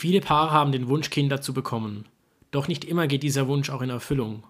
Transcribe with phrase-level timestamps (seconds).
[0.00, 2.04] Viele Paare haben den Wunsch, Kinder zu bekommen.
[2.52, 4.44] Doch nicht immer geht dieser Wunsch auch in Erfüllung.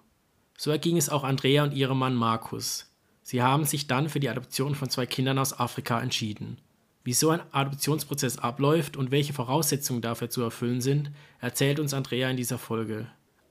[0.55, 2.93] So erging es auch Andrea und ihrem Mann Markus.
[3.23, 6.59] Sie haben sich dann für die Adoption von zwei Kindern aus Afrika entschieden.
[7.03, 11.09] Wie so ein Adoptionsprozess abläuft und welche Voraussetzungen dafür zu erfüllen sind,
[11.39, 13.07] erzählt uns Andrea in dieser Folge.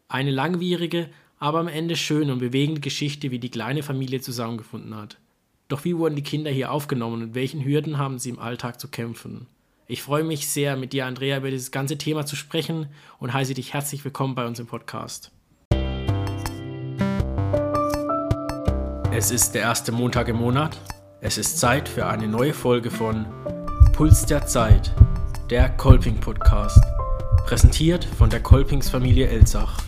[0.06, 1.10] Eine langwierige,
[1.40, 5.18] aber am Ende schöne und bewegende Geschichte, wie die kleine Familie zusammengefunden hat.
[5.66, 8.86] Doch wie wurden die Kinder hier aufgenommen und welchen Hürden haben sie im Alltag zu
[8.86, 9.48] kämpfen?
[9.90, 13.54] Ich freue mich sehr, mit dir, Andrea, über dieses ganze Thema zu sprechen und heiße
[13.54, 15.32] dich herzlich willkommen bei uns im Podcast.
[19.10, 20.78] Es ist der erste Montag im Monat.
[21.22, 23.24] Es ist Zeit für eine neue Folge von
[23.94, 24.94] Puls der Zeit,
[25.48, 26.84] der Kolping Podcast,
[27.46, 29.78] präsentiert von der Kolpings Familie Elzach.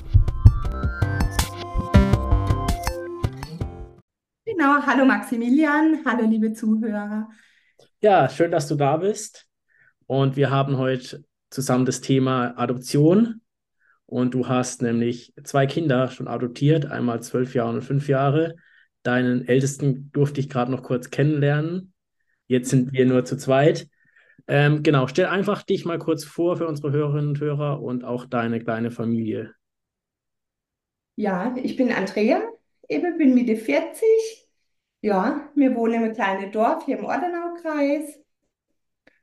[4.46, 7.28] Genau, hallo Maximilian, hallo liebe Zuhörer.
[8.00, 9.49] Ja, schön, dass du da bist.
[10.10, 13.42] Und wir haben heute zusammen das Thema Adoption.
[14.06, 18.56] Und du hast nämlich zwei Kinder schon adoptiert, einmal zwölf Jahre und fünf Jahre.
[19.04, 21.92] Deinen ältesten durfte ich gerade noch kurz kennenlernen.
[22.48, 23.86] Jetzt sind wir nur zu zweit.
[24.48, 28.26] Ähm, genau, stell einfach dich mal kurz vor für unsere Hörerinnen und Hörer und auch
[28.26, 29.54] deine kleine Familie.
[31.14, 32.42] Ja, ich bin Andrea,
[32.88, 34.02] eben bin Mitte 40.
[35.02, 38.20] Ja, wir wohnen im kleinen Dorf hier im Ordenaukreis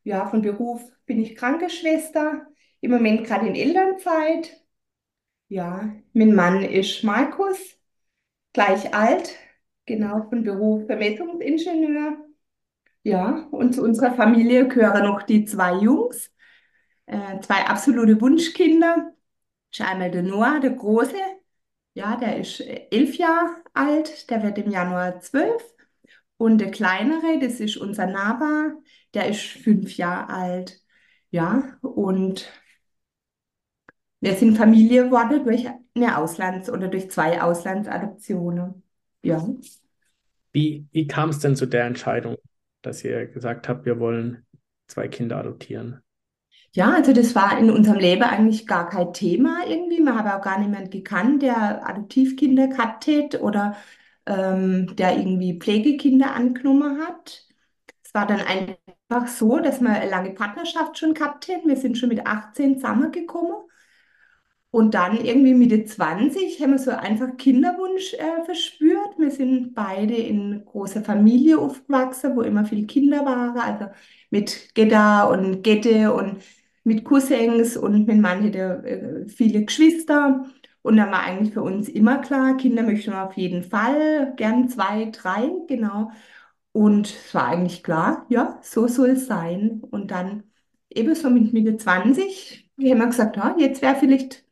[0.07, 2.47] ja, von Beruf bin ich Krankenschwester,
[2.79, 4.57] im Moment gerade in Elternzeit.
[5.49, 7.57] Ja, mein Mann ist Markus,
[8.53, 9.35] gleich alt,
[9.85, 12.17] genau, von Beruf Vermessungsingenieur.
[13.03, 16.31] Ja, und zu unserer Familie gehören noch die zwei Jungs,
[17.05, 19.13] äh, zwei absolute Wunschkinder.
[19.71, 21.17] Das ist einmal der Noah, der Große,
[21.95, 25.63] ja, der ist elf Jahre alt, der wird im Januar zwölf.
[26.37, 28.73] Und der Kleinere, das ist unser Naba,
[29.13, 30.81] der ist fünf Jahre alt.
[31.29, 32.51] Ja, und
[34.19, 38.83] wir sind Familie geworden durch eine Auslands- oder durch zwei Auslandsadoptionen.
[39.23, 39.45] Ja.
[40.51, 42.37] Wie, wie kam es denn zu der Entscheidung,
[42.81, 44.45] dass ihr gesagt habt, wir wollen
[44.87, 46.01] zwei Kinder adoptieren?
[46.73, 49.99] Ja, also das war in unserem Leben eigentlich gar kein Thema irgendwie.
[50.01, 53.75] Man hat auch gar niemanden gekannt, der Adoptivkinder gehabt hat oder
[54.25, 57.46] ähm, der irgendwie Pflegekinder angenommen hat.
[58.07, 61.67] Es war dann einfach so, dass wir eine lange Partnerschaft schon gehabt haben.
[61.67, 63.53] Wir sind schon mit 18 zusammengekommen.
[64.71, 69.17] Und dann irgendwie Mitte 20 haben wir so einfach Kinderwunsch äh, verspürt.
[69.17, 73.87] Wir sind beide in großer Familie aufgewachsen, wo immer viele Kinder waren, also
[74.29, 76.41] mit Gedda und Gette und
[76.83, 80.45] mit Cousins und mein Mann hatte äh, viele Geschwister.
[80.81, 84.69] Und dann war eigentlich für uns immer klar, Kinder möchten wir auf jeden Fall, gern
[84.69, 86.11] zwei, drei, genau.
[86.77, 89.81] Und es war eigentlich klar, ja, so soll es sein.
[89.89, 90.43] Und dann
[90.91, 94.45] eben so mit Mitte 20, wir haben gesagt, ja, jetzt wäre vielleicht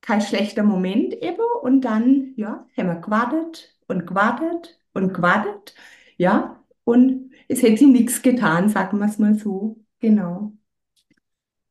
[0.00, 1.44] kein schlechter Moment eben.
[1.62, 5.76] Und dann, ja, haben wir gewartet und gewartet und gewartet,
[6.16, 6.64] ja.
[6.82, 10.52] Und es hätte sich nichts getan, sagen wir es mal so, genau.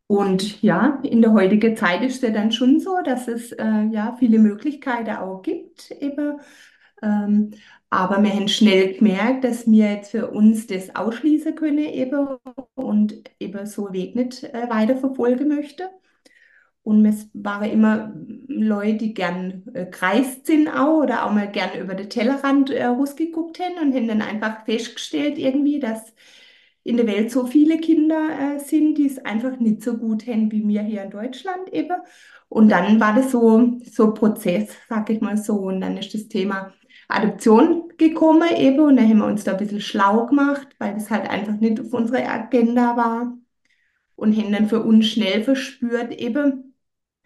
[0.08, 4.16] Und ja, in der heutigen Zeit ist es dann schon so, dass es äh, ja
[4.20, 6.40] viele Möglichkeiten auch gibt, eben.
[7.02, 7.52] Ähm,
[7.90, 12.38] aber wir haben schnell gemerkt, dass wir jetzt für uns das ausschließen können eben
[12.76, 15.90] und eben so Weg nicht äh, weiterverfolgen möchte.
[16.84, 18.14] Und es waren immer
[18.48, 22.86] Leute, die gern äh, kreist sind auch oder auch mal gern über den Tellerrand äh,
[22.86, 26.14] rausgeguckt haben und haben dann einfach festgestellt irgendwie, dass
[26.84, 30.52] in der Welt so viele Kinder äh, sind, die es einfach nicht so gut haben
[30.52, 31.98] wie wir hier in Deutschland eben.
[32.50, 35.56] Und dann war das so, so Prozess, sag ich mal so.
[35.56, 36.74] Und dann ist das Thema
[37.08, 38.80] Adoption gekommen eben.
[38.80, 41.80] Und dann haben wir uns da ein bisschen schlau gemacht, weil das halt einfach nicht
[41.80, 43.38] auf unserer Agenda war.
[44.16, 46.76] Und haben dann für uns schnell verspürt eben,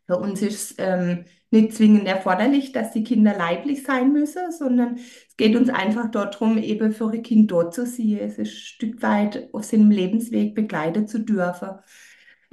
[0.07, 5.37] für uns ist ähm, nicht zwingend erforderlich, dass die Kinder leiblich sein müssen, sondern es
[5.37, 8.17] geht uns einfach darum, eben für ein Kind dort zu sein.
[8.19, 11.69] Es ist ein Stück weit auf seinem Lebensweg begleiten zu dürfen.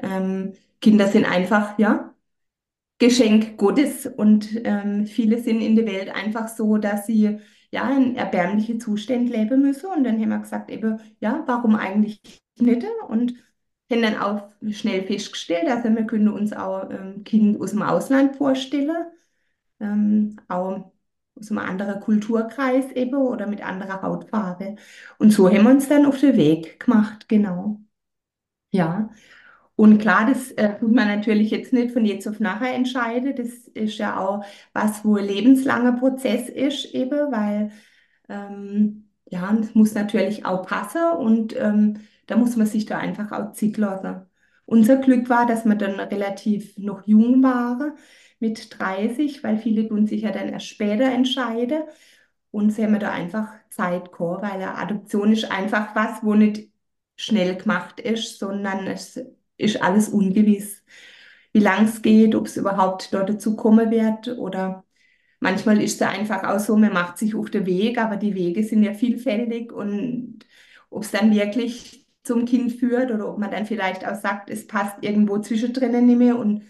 [0.02, 2.14] Ähm, Kinder sind einfach, ja,
[2.98, 7.38] Geschenk Gottes und ähm, viele sind in der Welt einfach so, dass sie
[7.70, 9.86] ja in erbärmliche Zustände leben müssen.
[9.90, 12.20] Und dann haben wir gesagt, eben, ja, warum eigentlich
[12.58, 12.86] nicht?
[13.08, 13.34] Und
[13.90, 18.36] haben dann auch schnell festgestellt, also wir können uns auch ähm, Kind aus dem Ausland
[18.36, 19.06] vorstellen,
[19.80, 20.92] ähm, auch
[21.38, 24.76] aus einem anderen Kulturkreis eben oder mit anderer Hautfarbe.
[25.18, 27.80] Und so haben wir uns dann auf den Weg gemacht, genau.
[28.70, 29.10] Ja.
[29.76, 33.34] Und klar, das äh, tut man natürlich jetzt nicht von jetzt auf nachher entscheiden.
[33.36, 37.70] Das ist ja auch was, wo ein lebenslanger Prozess ist, eben, weil
[38.28, 43.32] ähm, ja, es muss natürlich auch passen und ähm, da muss man sich da einfach
[43.32, 44.22] auch Zeit lassen.
[44.64, 47.92] Unser Glück war, dass wir dann relativ noch jung waren,
[48.40, 51.84] mit 30, weil viele tun sich ja dann erst später entscheiden.
[52.50, 56.70] Und sie haben da einfach Zeit gehabt, weil Adoption ist einfach was, wo nicht
[57.16, 59.20] schnell gemacht ist, sondern es
[59.58, 60.84] ist alles ungewiss.
[61.52, 64.84] Wie lang es geht, ob es überhaupt dort dazu kommen wird oder
[65.40, 68.64] manchmal ist es einfach auch so, man macht sich auf den Weg, aber die Wege
[68.64, 70.40] sind ja vielfältig und
[70.90, 74.66] ob es dann wirklich zum Kind führt oder ob man dann vielleicht auch sagt, es
[74.66, 76.64] passt irgendwo zwischendrin nicht mehr und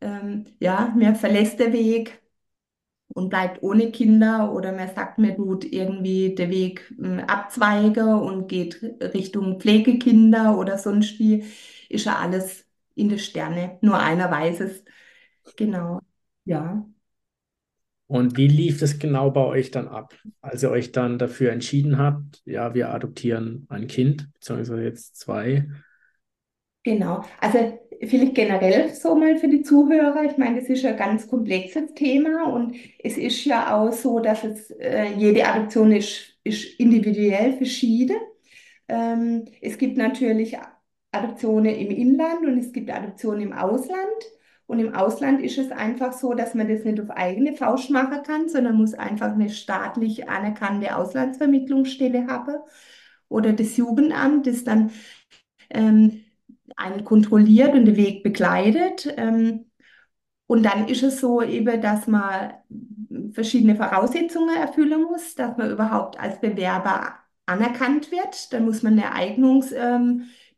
[0.00, 2.20] ähm, ja, mir verlässt der Weg
[3.14, 8.48] und bleibt ohne Kinder oder man sagt, mir tut irgendwie der Weg äh, abzweige und
[8.48, 8.82] geht
[9.14, 11.44] Richtung Pflegekinder oder sonst wie,
[11.92, 13.78] ist ja alles in der Sterne.
[13.80, 14.84] Nur einer weiß es.
[15.56, 16.00] Genau.
[16.44, 16.86] Ja.
[18.06, 21.96] Und wie lief das genau bei euch dann ab, als ihr euch dann dafür entschieden
[21.96, 25.66] habt, ja, wir adoptieren ein Kind, beziehungsweise jetzt zwei?
[26.84, 27.24] Genau.
[27.40, 30.24] Also vielleicht generell so mal für die Zuhörer.
[30.24, 34.44] Ich meine, das ist ein ganz komplexes Thema und es ist ja auch so, dass
[34.44, 38.16] es äh, jede Adoption ist, ist individuell verschieden.
[38.88, 40.58] Ähm, es gibt natürlich
[41.12, 43.98] Adoptionen im Inland und es gibt Adoptionen im Ausland.
[44.66, 48.22] Und im Ausland ist es einfach so, dass man das nicht auf eigene Faust machen
[48.22, 52.56] kann, sondern muss einfach eine staatlich anerkannte Auslandsvermittlungsstelle haben
[53.28, 54.90] oder das Jugendamt, das dann
[55.70, 56.24] ähm,
[56.76, 59.12] einen kontrolliert und den Weg begleitet.
[59.16, 59.66] Ähm,
[60.46, 62.54] und dann ist es so eben, dass man
[63.32, 67.14] verschiedene Voraussetzungen erfüllen muss, dass man überhaupt als Bewerber
[67.46, 68.52] anerkannt wird.
[68.52, 69.12] Dann muss man eine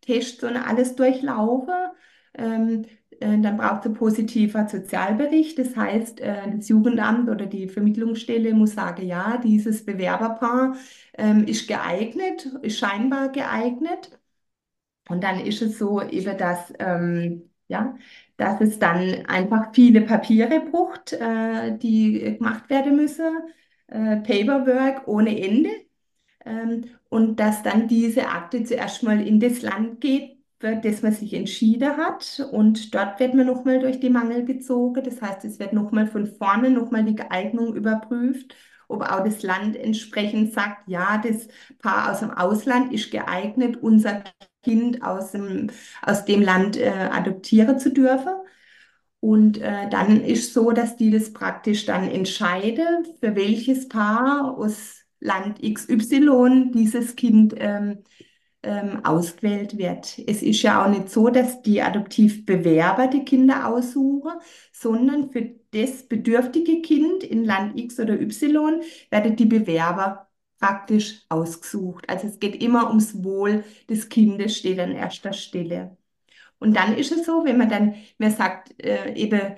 [0.08, 1.74] Eignungstest und alles durchlaufen.
[2.34, 2.84] Ähm,
[3.20, 5.58] äh, dann braucht es einen positiven Sozialbericht.
[5.58, 10.76] Das heißt, äh, das Jugendamt oder die Vermittlungsstelle muss sagen, ja, dieses Bewerberpaar
[11.16, 14.18] ähm, ist geeignet, ist scheinbar geeignet.
[15.08, 17.96] Und dann ist es so eben, dass, ähm, ja,
[18.36, 23.26] dass es dann einfach viele Papiere braucht, äh, die gemacht werden müssen,
[23.88, 25.70] äh, Paperwork ohne Ende.
[26.44, 31.12] Ähm, und dass dann diese Akte zuerst mal in das Land geht, für das man
[31.12, 32.46] sich entschieden hat.
[32.52, 35.02] Und dort wird man nochmal durch die Mangel gezogen.
[35.04, 38.54] Das heißt, es wird nochmal von vorne nochmal die Geeignung überprüft
[38.88, 41.48] ob auch das Land entsprechend sagt, ja, das
[41.78, 44.24] Paar aus dem Ausland ist geeignet, unser
[44.62, 45.70] Kind aus dem,
[46.02, 48.32] aus dem Land äh, adoptieren zu dürfen.
[49.20, 55.03] Und äh, dann ist so, dass die das praktisch dann entscheiden, für welches Paar aus
[55.24, 58.04] Land XY dieses Kind ähm,
[58.62, 60.18] ähm, ausgewählt wird.
[60.26, 64.32] Es ist ja auch nicht so, dass die Adoptivbewerber die Kinder aussuchen,
[64.72, 70.28] sondern für das bedürftige Kind in Land X oder Y werden die Bewerber
[70.58, 72.08] praktisch ausgesucht.
[72.08, 75.96] Also es geht immer ums Wohl des Kindes, steht an erster Stelle.
[76.58, 79.56] Und dann ist es so, wenn man dann, man sagt äh, eben,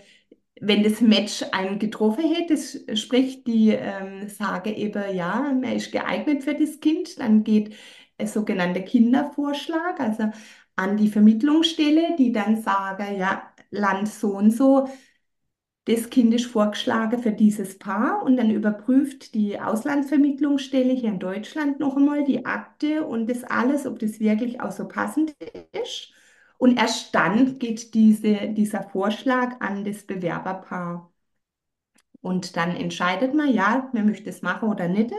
[0.60, 5.92] wenn das Match einen getroffen hätte, das spricht die ähm, Sage eben, ja, er ist
[5.92, 7.74] geeignet für das Kind, dann geht
[8.18, 10.30] ein sogenannter Kindervorschlag, also
[10.76, 14.88] an die Vermittlungsstelle, die dann sagen, ja, Land so und so,
[15.86, 21.78] das Kind ist vorgeschlagen für dieses Paar und dann überprüft die Auslandsvermittlungsstelle hier in Deutschland
[21.80, 25.34] noch einmal die Akte und das alles, ob das wirklich auch so passend
[25.72, 26.12] ist.
[26.58, 31.12] Und erst dann geht diese, dieser Vorschlag an das Bewerberpaar.
[32.20, 35.12] Und dann entscheidet man, ja, man möchte es machen oder nicht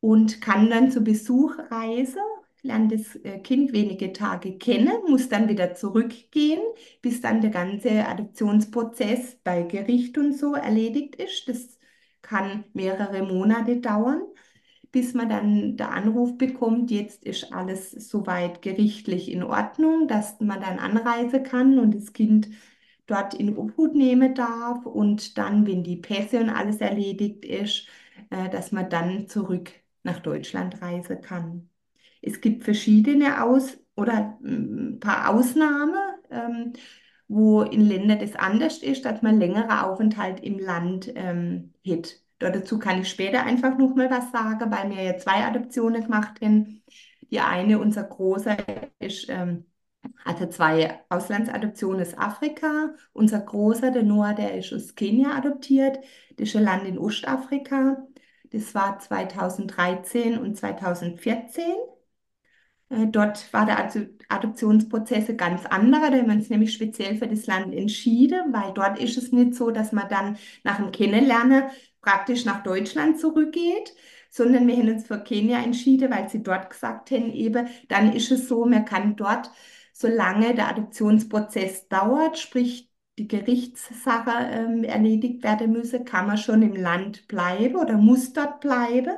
[0.00, 2.20] und kann dann zu Besuch reisen,
[2.62, 6.60] lernt das äh, Kind wenige Tage kennen, muss dann wieder zurückgehen,
[7.02, 11.48] bis dann der ganze Adoptionsprozess bei Gericht und so erledigt ist.
[11.48, 11.78] Das
[12.22, 14.22] kann mehrere Monate dauern,
[14.92, 20.60] bis man dann der Anruf bekommt, jetzt ist alles soweit gerichtlich in Ordnung, dass man
[20.60, 22.50] dann anreisen kann und das Kind
[23.06, 27.88] dort in Obhut nehmen darf und dann, wenn die Pässe und alles erledigt ist,
[28.30, 29.70] äh, dass man dann zurück
[30.02, 31.70] nach Deutschland reisen kann.
[32.22, 35.94] Es gibt verschiedene Aus- oder ein mm, paar Ausnahmen,
[36.30, 36.72] ähm,
[37.28, 42.20] wo in Ländern das anders ist, dass man längere Aufenthalt im Land ähm, hat.
[42.50, 46.40] Dazu kann ich später einfach noch mal was sagen, weil wir ja zwei Adoptionen gemacht
[46.40, 46.82] haben.
[47.30, 48.56] Die eine, unser Großer,
[48.98, 49.64] ist, ähm,
[50.24, 52.94] hatte zwei Auslandsadoptionen aus Afrika.
[53.12, 55.98] Unser Großer, der Noah, der ist aus Kenia adoptiert.
[56.36, 58.06] Das ist ein Land in Ostafrika.
[58.50, 61.64] Das war 2013 und 2014.
[62.92, 63.90] Äh, dort war der
[64.28, 68.98] Adoptionsprozess ganz anderer, da haben wir uns nämlich speziell für das Land entschieden, weil dort
[68.98, 71.64] ist es nicht so, dass man dann nach dem Kennenlernen
[72.02, 73.94] praktisch nach Deutschland zurückgeht,
[74.30, 78.30] sondern wir haben uns für Kenia entschieden, weil sie dort gesagt haben, eben, dann ist
[78.30, 79.50] es so, man kann dort
[79.92, 86.74] solange der Adoptionsprozess dauert, sprich die Gerichtssache ähm, erledigt werden müsse, kann man schon im
[86.74, 89.12] Land bleiben oder muss dort bleiben.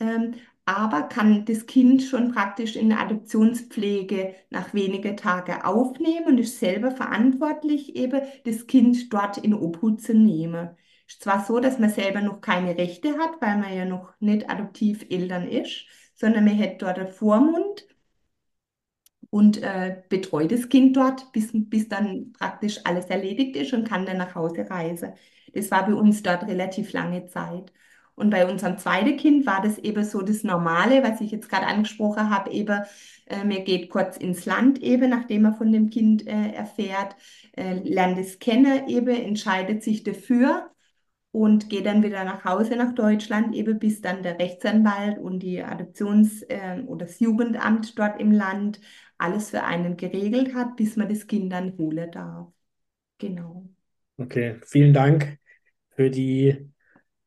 [0.00, 0.34] Ähm,
[0.64, 6.58] aber kann das Kind schon praktisch in der Adoptionspflege nach wenigen Tagen aufnehmen und ist
[6.60, 10.70] selber verantwortlich, eben das Kind dort in Obhut zu nehmen.
[11.18, 15.48] Zwar so, dass man selber noch keine Rechte hat, weil man ja noch nicht Adoptiveltern
[15.48, 17.86] ist, sondern man hat dort einen Vormund
[19.30, 24.06] und äh, betreut das Kind dort, bis, bis dann praktisch alles erledigt ist und kann
[24.06, 25.12] dann nach Hause reisen.
[25.54, 27.72] Das war bei uns dort relativ lange Zeit.
[28.16, 31.66] Und bei unserem zweiten Kind war das eben so das Normale, was ich jetzt gerade
[31.66, 32.82] angesprochen habe, eben,
[33.26, 37.16] äh, mir geht kurz ins Land eben, nachdem er von dem Kind äh, erfährt,
[37.56, 40.70] äh, lernt es kennen eben, entscheidet sich dafür
[41.32, 45.62] und geht dann wieder nach Hause nach Deutschland, eben bis dann der Rechtsanwalt und die
[45.62, 48.80] Adoptions- äh, oder das Jugendamt dort im Land
[49.18, 52.48] alles für einen geregelt hat, bis man das Kind dann holen darf.
[53.18, 53.68] Genau.
[54.16, 55.38] Okay, vielen Dank
[55.90, 56.70] für die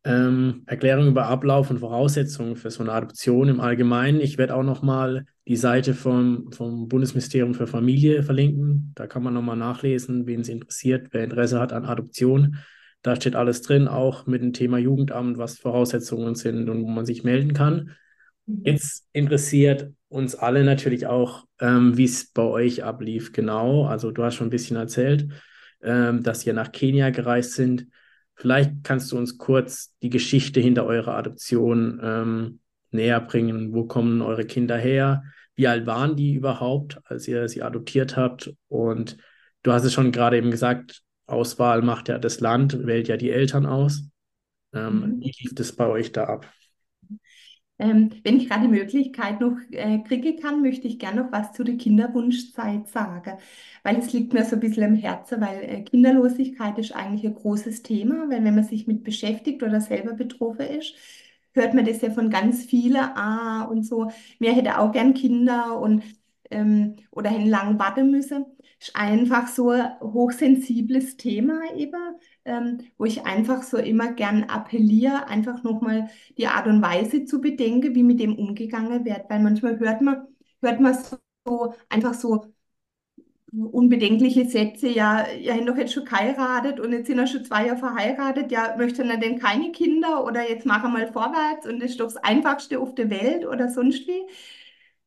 [0.03, 4.19] ähm, Erklärung über Ablauf und Voraussetzungen für so eine Adoption im Allgemeinen.
[4.19, 8.91] Ich werde auch nochmal die Seite vom, vom Bundesministerium für Familie verlinken.
[8.95, 12.57] Da kann man nochmal nachlesen, wen es interessiert, wer Interesse hat an Adoption.
[13.03, 17.05] Da steht alles drin, auch mit dem Thema Jugendamt, was Voraussetzungen sind und wo man
[17.05, 17.91] sich melden kann.
[18.45, 18.62] Mhm.
[18.65, 23.86] Jetzt interessiert uns alle natürlich auch, ähm, wie es bei euch ablief, genau.
[23.86, 25.27] Also du hast schon ein bisschen erzählt,
[25.81, 27.88] ähm, dass ihr nach Kenia gereist sind.
[28.36, 32.60] Vielleicht kannst du uns kurz die Geschichte hinter eurer Adoption ähm,
[32.91, 33.74] näher bringen.
[33.74, 35.24] Wo kommen eure Kinder her?
[35.55, 38.53] Wie alt waren die überhaupt, als ihr sie adoptiert habt?
[38.69, 39.17] Und
[39.62, 41.01] du hast es schon gerade eben gesagt,
[41.33, 44.09] Auswahl macht ja das Land, wählt ja die Eltern aus.
[44.73, 45.21] Ähm, mhm.
[45.21, 46.51] Wie lief das bei euch da ab?
[47.79, 51.53] Ähm, wenn ich gerade die Möglichkeit noch äh, kriege kann, möchte ich gerne noch was
[51.53, 53.37] zu der Kinderwunschzeit sagen,
[53.83, 57.33] weil es liegt mir so ein bisschen am Herzen, weil äh, Kinderlosigkeit ist eigentlich ein
[57.35, 60.95] großes Thema, weil wenn man sich mit beschäftigt oder selber betroffen ist,
[61.53, 65.79] hört man das ja von ganz vielen, ah und so, mir hätte auch gern Kinder
[65.79, 66.03] und
[66.53, 68.45] ähm, oder hätten lang warten müssen.
[68.79, 71.95] Ist einfach so ein hochsensibles Thema eben
[72.45, 77.41] ähm, wo ich einfach so immer gern appelliere, einfach nochmal die Art und Weise zu
[77.41, 79.29] bedenken, wie mit dem umgegangen wird.
[79.29, 80.27] Weil manchmal hört man,
[80.62, 80.98] hört man
[81.45, 82.53] so einfach so
[83.51, 87.67] unbedenkliche Sätze, ja, ihr habt doch jetzt schon geheiratet und jetzt sind wir schon zwei
[87.67, 91.79] Jahre verheiratet, ja, möchten er denn keine Kinder oder jetzt machen wir mal vorwärts und
[91.79, 94.24] das ist doch das Einfachste auf der Welt oder sonst wie.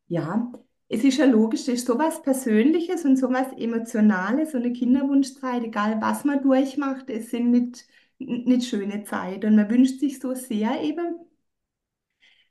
[0.08, 0.52] Ja,
[0.88, 6.00] es ist ja logisch, das ist sowas Persönliches und sowas Emotionales, so eine Kinderwunschzeit, egal
[6.00, 7.86] was man durchmacht, es sind nicht,
[8.18, 9.44] nicht schöne Zeit.
[9.44, 11.16] Und man wünscht sich so sehr eben,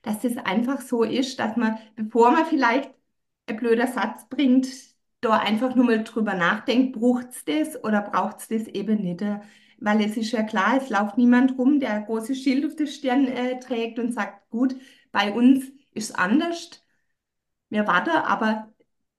[0.02, 2.92] dass es einfach so ist, dass man, bevor man vielleicht
[3.48, 4.68] ein blöder Satz bringt,
[5.22, 9.22] da einfach nur mal drüber nachdenkt, braucht es das oder braucht es das eben nicht.
[9.80, 12.88] Weil es ist ja klar, es läuft niemand rum, der ein großes Schild auf der
[12.88, 14.76] Stirn äh, trägt und sagt, gut,
[15.12, 16.85] bei uns ist es anders
[17.76, 18.74] wir warten, aber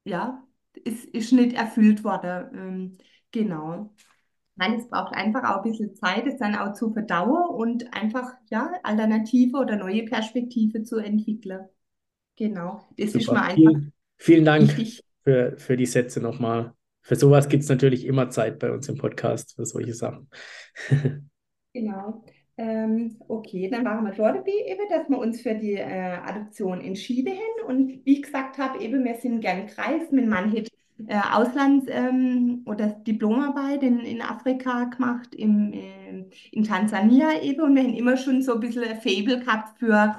[0.05, 0.43] ja,
[0.85, 2.49] es ist nicht erfüllt worden.
[2.55, 2.99] Ähm,
[3.31, 3.95] genau.
[4.57, 8.33] Nein, es braucht einfach auch ein bisschen Zeit, es dann auch zu verdauen und einfach
[8.51, 11.67] ja, Alternative oder neue Perspektive zu entwickeln.
[12.37, 12.83] Genau.
[12.97, 13.19] Das Super.
[13.19, 13.57] ist mir einfach.
[13.57, 14.75] Vielen, vielen Dank
[15.23, 16.73] für, für die Sätze nochmal.
[17.03, 20.29] Für sowas gibt es natürlich immer Zeit bei uns im Podcast, für solche Sachen.
[21.73, 22.25] genau.
[22.59, 27.35] Ähm, okay, dann waren wir dort eben, dass wir uns für die äh, Adoption entschieden
[27.35, 27.67] haben.
[27.69, 30.11] Und wie ich gesagt habe, eben, wir sind gern Kreis.
[30.11, 30.69] Mein Mann hat
[31.07, 37.61] äh, Auslands- ähm, oder Diplomarbeit in, in Afrika gemacht, im, äh, in Tansania eben.
[37.63, 40.17] Und wir haben immer schon so ein bisschen ein Faible gehabt für,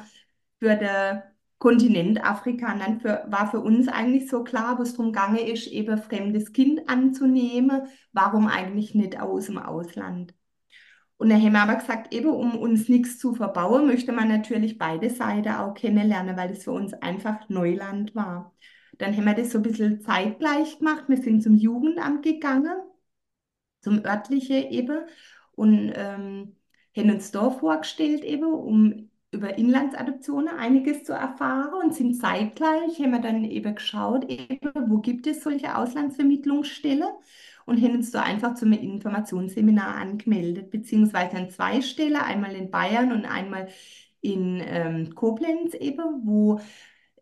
[0.60, 1.24] für den
[1.58, 2.72] Kontinent Afrika.
[2.74, 5.98] Und dann für, war für uns eigentlich so klar, wo es darum gegangen ist, eben
[5.98, 7.88] fremdes Kind anzunehmen.
[8.14, 10.37] Warum eigentlich nicht aus dem Ausland?
[11.18, 14.78] Und dann haben wir aber gesagt, eben um uns nichts zu verbauen, möchte man natürlich
[14.78, 18.54] beide Seiten auch kennenlernen, weil das für uns einfach Neuland war.
[19.00, 21.06] Dann haben wir das so ein bisschen zeitgleich gemacht.
[21.08, 22.76] Wir sind zum Jugendamt gegangen,
[23.82, 25.00] zum örtlichen eben,
[25.54, 26.56] und ähm,
[26.96, 33.12] haben uns da vorgestellt eben, um über Inlandsadoptionen einiges zu erfahren und sind zeitgleich, haben
[33.12, 37.10] wir dann eben geschaut, eben, wo gibt es solche Auslandsvermittlungsstellen
[37.68, 43.12] und haben uns da einfach zum Informationsseminar angemeldet, beziehungsweise an zwei Stellen, einmal in Bayern
[43.12, 43.68] und einmal
[44.22, 46.60] in ähm, Koblenz eben, wo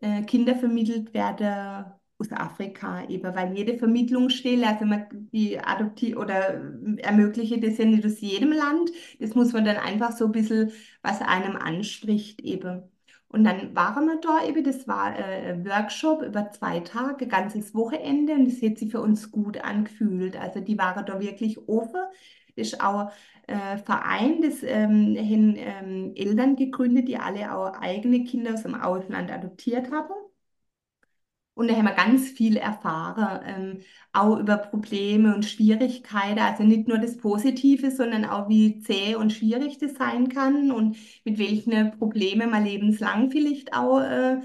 [0.00, 1.86] äh, Kinder vermittelt werden
[2.18, 6.62] aus Afrika eben, weil jede Vermittlungsstelle, also man, die adoptiert oder
[6.98, 10.72] ermöglicht das ja nicht aus jedem Land, das muss man dann einfach so ein bisschen,
[11.02, 12.84] was einem anspricht eben.
[13.28, 17.28] Und dann waren wir da eben, das war äh, ein Workshop über zwei Tage, ein
[17.28, 20.36] ganzes Wochenende und das hat sich für uns gut angefühlt.
[20.36, 22.00] Also die waren da wirklich offen.
[22.56, 23.10] Das ist auch
[23.46, 28.74] äh, Verein, das ähm, haben ähm, Eltern gegründet, die alle auch eigene Kinder aus dem
[28.74, 30.14] Ausland adoptiert haben.
[31.56, 33.80] Und da haben wir ganz viel erfahren, ähm,
[34.12, 36.38] auch über Probleme und Schwierigkeiten.
[36.38, 40.96] Also nicht nur das Positive, sondern auch wie zäh und schwierig das sein kann und
[41.24, 44.40] mit welchen Problemen man lebenslang vielleicht auch äh,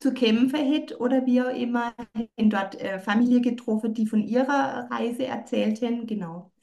[0.00, 1.94] zu kämpfen hätte oder wie auch immer.
[2.38, 6.06] haben dort äh, Familie getroffen, die von ihrer Reise erzählt haben.
[6.06, 6.53] Genau.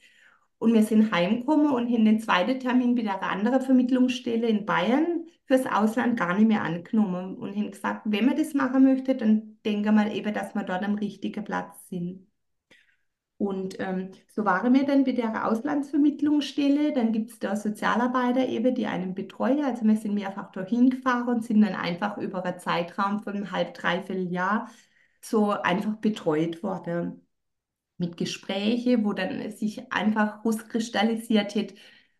[0.62, 5.26] Und wir sind heimgekommen und haben den zweiten Termin bei einer anderen Vermittlungsstelle in Bayern
[5.44, 9.58] fürs Ausland gar nicht mehr angenommen und haben gesagt, wenn man das machen möchte, dann
[9.64, 12.28] denken wir eben, dass wir dort am richtigen Platz sind.
[13.38, 16.92] Und ähm, so waren wir dann bei der Auslandsvermittlungsstelle.
[16.92, 19.64] Dann gibt es da Sozialarbeiter eben, die einen betreuen.
[19.64, 23.50] Also wir sind mehrfach dorthin gefahren und sind dann einfach über einen Zeitraum von einem
[23.50, 24.70] halb, dreiviertel Jahr
[25.20, 27.26] so einfach betreut worden
[28.02, 31.74] mit Gesprächen, wo dann sich einfach rauskristallisiert hat,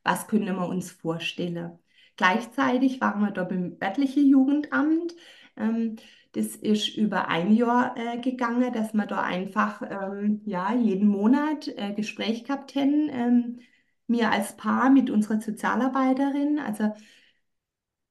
[0.04, 1.78] was können wir uns vorstellen.
[2.16, 5.14] Gleichzeitig waren wir da beim örtlichen Jugendamt.
[5.56, 5.96] Ähm,
[6.32, 11.68] das ist über ein Jahr äh, gegangen, dass wir da einfach ähm, ja, jeden Monat
[11.68, 13.08] äh, Gespräch gehabt haben.
[13.10, 13.60] Ähm,
[14.06, 16.58] mir als Paar mit unserer Sozialarbeiterin.
[16.58, 16.92] Also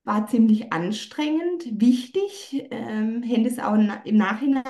[0.03, 4.63] war ziemlich anstrengend, wichtig, ähm, haben es auch im Nachhinein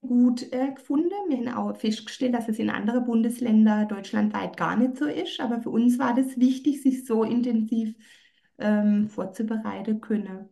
[0.00, 1.10] gut äh, gefunden.
[1.28, 5.60] Wir haben auch festgestellt, dass es in anderen Bundesländern deutschlandweit gar nicht so ist, aber
[5.60, 7.94] für uns war das wichtig, sich so intensiv
[8.58, 10.48] ähm, vorzubereiten können.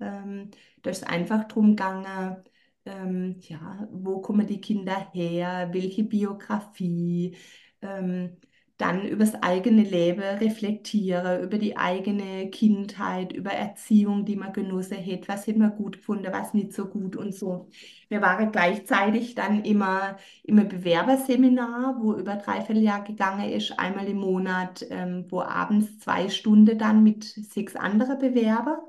[0.00, 0.50] Ähm,
[0.82, 2.36] da ist einfach darum gegangen,
[2.84, 7.36] ähm, ja, wo kommen die Kinder her, welche Biografie,
[7.82, 8.36] ähm,
[8.78, 14.98] dann über das eigene Leben reflektiere, über die eigene Kindheit, über Erziehung, die man genossen
[15.04, 17.68] hat, was hat man gut gefunden, was nicht so gut und so.
[18.08, 24.18] Wir waren gleichzeitig dann immer im Bewerberseminar, wo über dreiviertel Jahr gegangen ist, einmal im
[24.18, 28.82] Monat, ähm, wo abends zwei Stunden dann mit sechs anderen Bewerber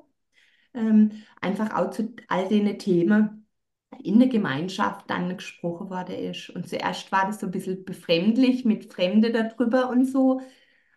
[0.74, 3.39] ähm, einfach auch zu all den Themen
[4.04, 6.50] in der Gemeinschaft dann gesprochen worden ist.
[6.50, 10.42] Und zuerst war das so ein bisschen befremdlich mit Fremde darüber und so,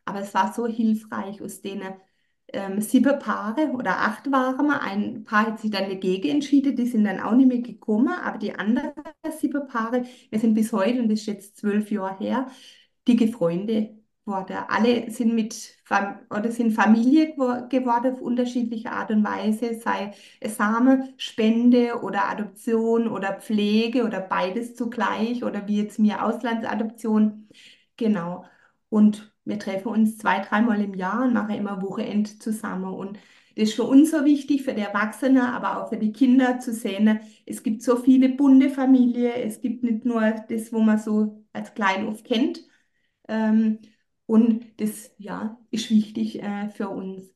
[0.05, 1.94] aber es war so hilfreich aus denen
[2.52, 4.83] ähm, sieben Paare oder acht waren wir.
[4.83, 8.38] Ein Paar hat sich dann dagegen entschieden, die sind dann auch nicht mehr gekommen, aber
[8.38, 8.92] die anderen
[9.38, 12.50] sieben Paare, wir sind bis heute, und das ist jetzt zwölf Jahre her,
[13.09, 14.56] dicke Freunde geworden.
[14.68, 15.76] Alle sind mit
[16.30, 23.35] oder sind Familie geworden auf unterschiedliche Art und Weise, sei es Samenspende oder Adoption oder
[23.40, 27.48] Pflege oder beides zugleich oder wie jetzt mir Auslandsadoption.
[27.96, 28.44] Genau.
[28.88, 32.92] Und wir treffen uns zwei, dreimal im Jahr und machen immer Wochenend zusammen.
[32.94, 33.18] Und
[33.56, 36.72] das ist für uns so wichtig, für die Erwachsenen, aber auch für die Kinder zu
[36.72, 37.20] sehen.
[37.46, 39.32] Es gibt so viele bunte Familien.
[39.35, 42.62] Es gibt nicht nur das, wo man so als klein oft kennt,
[43.28, 43.78] ähm,
[44.26, 47.30] und das ja, ist wichtig äh, für uns.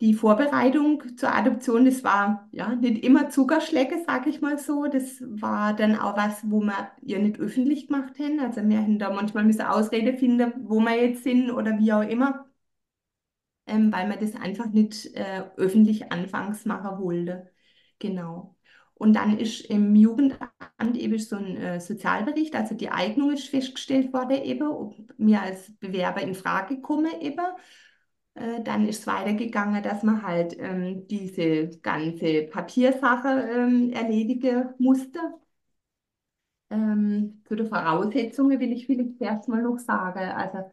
[0.00, 4.86] Die Vorbereitung zur Adoption, das war ja nicht immer Zuckerschläge, sage ich mal so.
[4.86, 8.40] Das war dann auch was, wo wir ja nicht öffentlich gemacht haben.
[8.40, 12.02] Also wir haben da manchmal eine Ausrede finden, wo wir jetzt sind oder wie auch
[12.02, 12.46] immer,
[13.66, 17.50] ähm, weil man das einfach nicht äh, öffentlich anfangs machen wollte.
[17.98, 18.56] Genau.
[19.00, 24.12] Und dann ist im Jugendamt eben so ein äh, Sozialbericht, also die Eignung ist festgestellt
[24.12, 27.46] worden eben, ob mir als Bewerber in Frage komme eben.
[28.34, 35.18] Äh, dann ist es weitergegangen, dass man halt ähm, diese ganze Papiersache ähm, erledigen musste.
[36.70, 40.18] Ähm, zu den Voraussetzungen will ich vielleicht erst mal noch sagen.
[40.18, 40.70] Also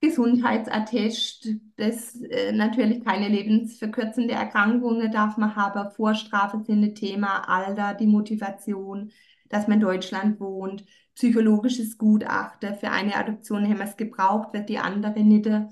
[0.00, 7.94] Gesundheitsattest, das äh, natürlich keine lebensverkürzende Erkrankungen darf man haben, Vorstrafe sind ein Thema, Alter,
[7.94, 9.10] die Motivation,
[9.48, 10.84] dass man in Deutschland wohnt,
[11.16, 15.46] psychologisches Gutachten, für eine Adoption haben wir es gebraucht, wird die andere nicht.
[15.46, 15.68] Der,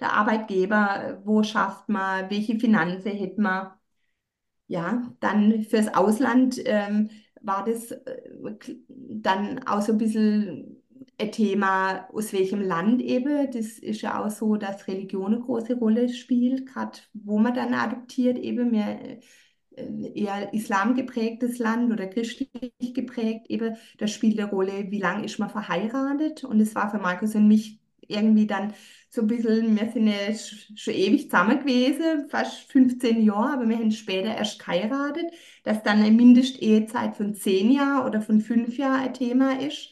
[0.00, 3.70] der Arbeitgeber, wo schafft man, welche Finanzen hat man.
[4.66, 7.10] Ja, dann fürs Ausland ähm,
[7.42, 8.22] war das äh,
[8.88, 10.79] dann auch so ein bisschen
[11.20, 13.50] ein Thema, aus welchem Land eben.
[13.50, 17.74] Das ist ja auch so, dass Religion eine große Rolle spielt, gerade wo man dann
[17.74, 19.18] adoptiert, eben mehr
[19.76, 22.50] äh, eher islam geprägtes Land oder christlich
[22.94, 26.44] geprägt, eben, das spielt eine Rolle, wie lange ist man verheiratet.
[26.44, 27.80] Und es war für Markus und mich
[28.10, 28.74] irgendwie dann
[29.08, 30.16] so ein bisschen, wir sind ja
[30.76, 35.26] schon ewig zusammen gewesen, fast 15 Jahre, aber wir haben später erst geheiratet,
[35.64, 39.90] dass dann eine Mindestehezeit von 10 Jahren oder von 5 Jahren ein Thema ist.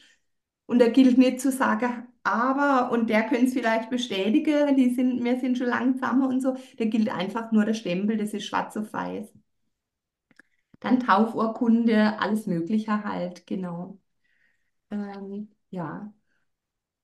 [0.69, 5.23] Und da gilt nicht zu sagen, aber, und der könnte es vielleicht bestätigen, die sind,
[5.23, 8.77] wir sind schon langsamer und so, da gilt einfach nur der Stempel, das ist schwarz
[8.77, 9.33] auf weiß.
[10.79, 13.99] Dann Taufurkunde, alles Mögliche halt, genau.
[14.91, 16.13] Ähm, ja.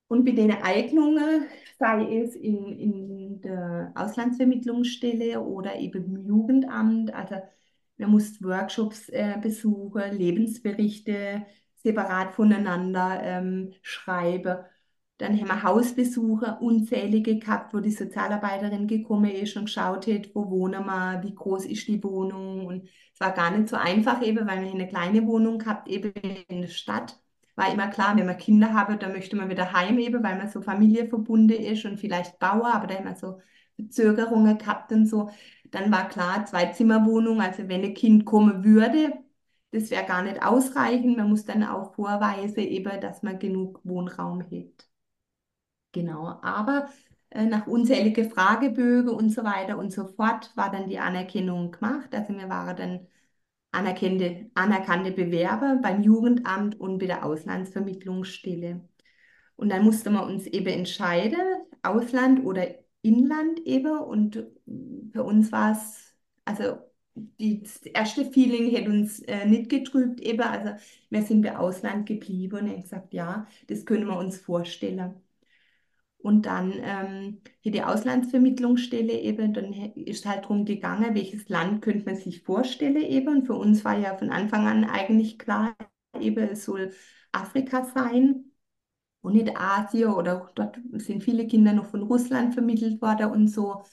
[0.07, 1.45] Und mit den Eignungen,
[1.79, 7.35] sei es in, in der Auslandsvermittlungsstelle oder eben im Jugendamt, also
[7.97, 11.45] man muss Workshops äh, besuchen, Lebensberichte
[11.85, 14.57] separat voneinander ähm, schreiben.
[15.17, 20.49] Dann haben wir Hausbesuche, unzählige gehabt, wo die Sozialarbeiterin gekommen ist und geschaut hat, wo
[20.49, 22.65] wohnen wir, wie groß ist die Wohnung.
[22.65, 26.11] Und es war gar nicht so einfach eben, weil wir eine kleine Wohnung gehabt, eben
[26.49, 27.17] in der Stadt.
[27.55, 30.49] War immer klar, wenn man Kinder habe, dann möchte man wieder heim eben, weil man
[30.49, 33.39] so familienverbunden ist und vielleicht Bauer, aber da haben wir so
[33.77, 35.29] Verzögerungen gehabt und so.
[35.71, 39.13] Dann war klar, Zwei-Zimmer-Wohnung, also wenn ein Kind kommen würde,
[39.75, 41.17] das wäre gar nicht ausreichend.
[41.17, 44.87] Man muss dann auch vorweisen, eben, dass man genug Wohnraum hat.
[45.91, 46.89] Genau, aber
[47.29, 52.13] äh, nach unzählige Fragebögen und so weiter und so fort war dann die Anerkennung gemacht.
[52.13, 53.07] Also wir waren dann
[53.71, 58.87] anerkannte, anerkannte Bewerber beim Jugendamt und bei der Auslandsvermittlungsstelle.
[59.57, 61.39] Und dann musste man uns eben entscheiden,
[61.83, 62.67] Ausland oder
[63.01, 63.97] Inland eben.
[63.99, 64.45] Und
[65.13, 66.77] für uns war es, also
[67.15, 70.41] die, das erste Feeling hätte uns äh, nicht getrübt eben.
[70.41, 70.71] Also
[71.09, 75.15] wir sind bei Ausland geblieben und haben gesagt, ja, das können wir uns vorstellen.
[76.17, 82.05] Und dann ähm, hier die Auslandsvermittlungsstelle eben, dann ist halt darum gegangen, welches Land könnte
[82.05, 83.27] man sich vorstellen eben.
[83.27, 85.75] Und für uns war ja von Anfang an eigentlich klar,
[86.19, 86.91] eben es soll
[87.31, 88.45] Afrika sein
[89.21, 93.83] und nicht Asien oder dort sind viele Kinder noch von Russland vermittelt worden und so.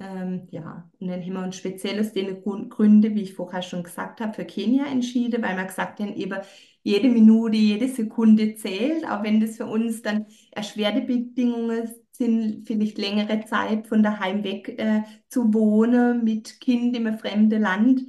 [0.00, 3.84] Ähm, ja, und dann haben wir uns speziell aus den Gründen, wie ich vorher schon
[3.84, 6.40] gesagt habe, für Kenia entschieden, weil wir gesagt haben, eben
[6.82, 12.98] jede Minute, jede Sekunde zählt, auch wenn das für uns dann erschwerte Bedingungen sind, vielleicht
[12.98, 18.02] längere Zeit von daheim weg äh, zu wohnen, mit Kind in einem fremden Land,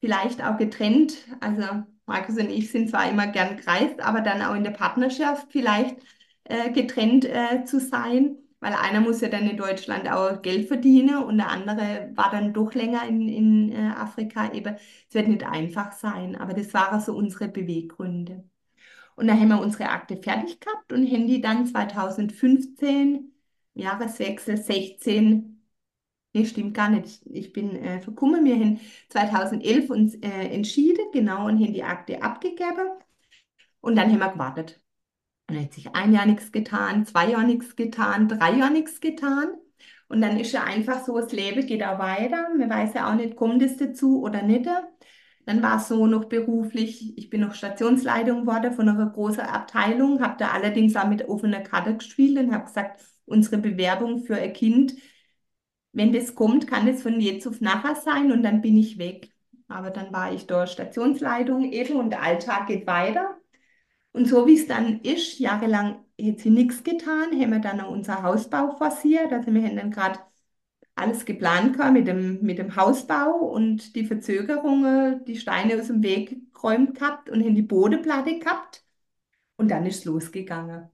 [0.00, 1.18] vielleicht auch getrennt.
[1.40, 5.48] Also Markus und ich sind zwar immer gern kreist, aber dann auch in der Partnerschaft
[5.52, 5.96] vielleicht
[6.44, 11.22] äh, getrennt äh, zu sein weil einer muss ja dann in Deutschland auch Geld verdienen
[11.24, 14.52] und der andere war dann doch länger in, in äh, Afrika.
[14.52, 14.76] Eben,
[15.08, 18.44] es wird nicht einfach sein, aber das waren so unsere Beweggründe.
[19.16, 23.32] Und dann haben wir unsere Akte fertig gehabt und haben die dann 2015,
[23.74, 25.62] Jahreswechsel 16,
[26.32, 31.46] nee, stimmt gar nicht, ich bin äh, verkommen, wir haben 2011 uns äh, entschieden, genau,
[31.46, 32.88] und haben die Akte abgegeben
[33.80, 34.80] und dann haben wir gewartet.
[35.50, 39.48] Dann hat sich ein Jahr nichts getan, zwei Jahre nichts getan, drei Jahre nichts getan.
[40.08, 42.48] Und dann ist ja einfach so, das Leben geht auch weiter.
[42.56, 44.68] Man weiß ja auch nicht, kommt es dazu oder nicht.
[45.46, 50.20] Dann war es so noch beruflich, ich bin noch Stationsleitung geworden von einer großen Abteilung,
[50.20, 54.52] habe da allerdings auch mit offener Karte gespielt und habe gesagt, unsere Bewerbung für ein
[54.52, 54.94] Kind,
[55.92, 59.32] wenn das kommt, kann es von jetzt auf nachher sein und dann bin ich weg.
[59.66, 63.39] Aber dann war ich da Stationsleitung eben und der Alltag geht weiter.
[64.12, 67.90] Und so wie es dann ist, jahrelang hat sie nichts getan, haben wir dann auch
[67.90, 69.32] unser Hausbau forciert.
[69.32, 70.18] Also wir haben dann gerade
[70.94, 76.52] alles geplant mit dem, mit dem Hausbau und die Verzögerungen, die Steine aus dem Weg
[76.54, 78.84] geräumt gehabt und haben die Bodenplatte gehabt.
[79.56, 80.90] Und dann ist es losgegangen.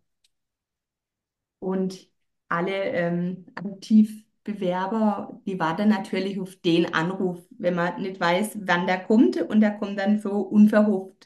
[1.58, 2.08] Und
[2.48, 9.00] alle ähm, Adoptivbewerber, die warten natürlich auf den Anruf, wenn man nicht weiß, wann der
[9.04, 9.36] kommt.
[9.42, 11.25] Und der kommt dann so unverhofft.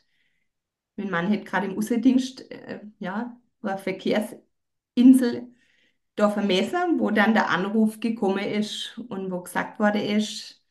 [1.00, 5.48] Mein Mann hat gerade im Außendienst, äh, ja, war Verkehrsinsel
[6.16, 10.62] da vermessen, wo dann der Anruf gekommen ist und wo gesagt wurde ist,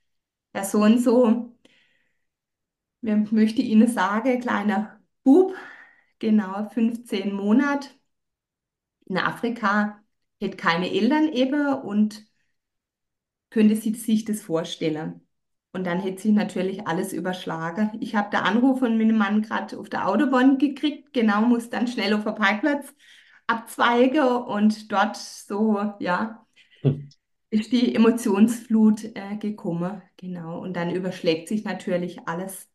[0.54, 1.56] Herr so und so,
[3.02, 5.54] wir möchte Ihnen sagen, kleiner Bub,
[6.20, 7.90] genau 15 Monate
[9.08, 10.02] in Afrika,
[10.42, 12.26] hat keine Eltern eben und
[13.52, 15.22] könnte sich das vorstellen.
[15.80, 17.92] Und dann hätte sich natürlich alles überschlagen.
[18.02, 21.88] Ich habe den Anruf von meinem Mann gerade auf der Autobahn gekriegt, genau, muss dann
[21.88, 22.94] schnell auf den Parkplatz
[23.48, 26.46] abzweigen und dort so, ja,
[26.82, 27.08] hm.
[27.50, 30.60] ist die Emotionsflut äh, gekommen, genau.
[30.60, 32.70] Und dann überschlägt sich natürlich alles.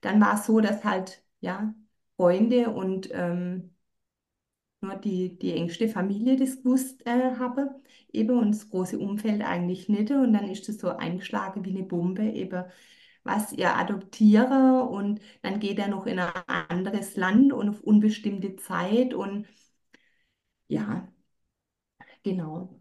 [0.00, 1.72] Dann war es so, dass halt, ja,
[2.16, 3.70] Freunde und ähm,
[4.80, 7.80] nur die, die engste Familie das gewusst äh, habe,
[8.12, 10.10] eben und das große Umfeld eigentlich nicht.
[10.10, 12.64] Und dann ist das so eingeschlagen wie eine Bombe, eben
[13.24, 16.32] was ihr adoptiere und dann geht er noch in ein
[16.68, 19.46] anderes Land und auf unbestimmte Zeit und
[20.68, 21.08] ja,
[22.22, 22.78] genau.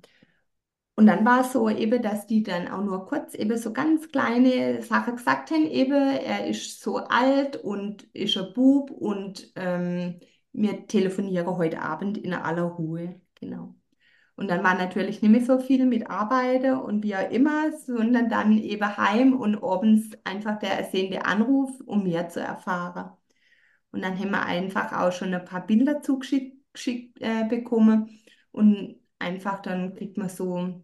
[0.96, 4.10] Und dann war es so eben, dass die dann auch nur kurz eben so ganz
[4.10, 10.20] kleine Sachen gesagt haben, eben, er ist so alt und ist ein Bub und ähm,
[10.58, 13.22] wir telefonieren heute Abend in aller Ruhe.
[13.36, 13.76] Genau.
[14.36, 18.30] Und dann war natürlich nicht mehr so viel mit Arbeiten und wie auch immer, sondern
[18.30, 23.12] dann eben heim und abends einfach der ersehnte Anruf, um mehr zu erfahren.
[23.91, 28.20] Und dann haben wir einfach auch schon ein paar Bilder zugeschickt geschickt, äh, bekommen
[28.52, 30.84] und einfach dann kriegt man so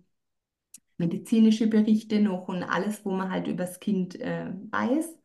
[0.97, 5.15] medizinische Berichte noch und alles, wo man halt über das Kind äh, weiß.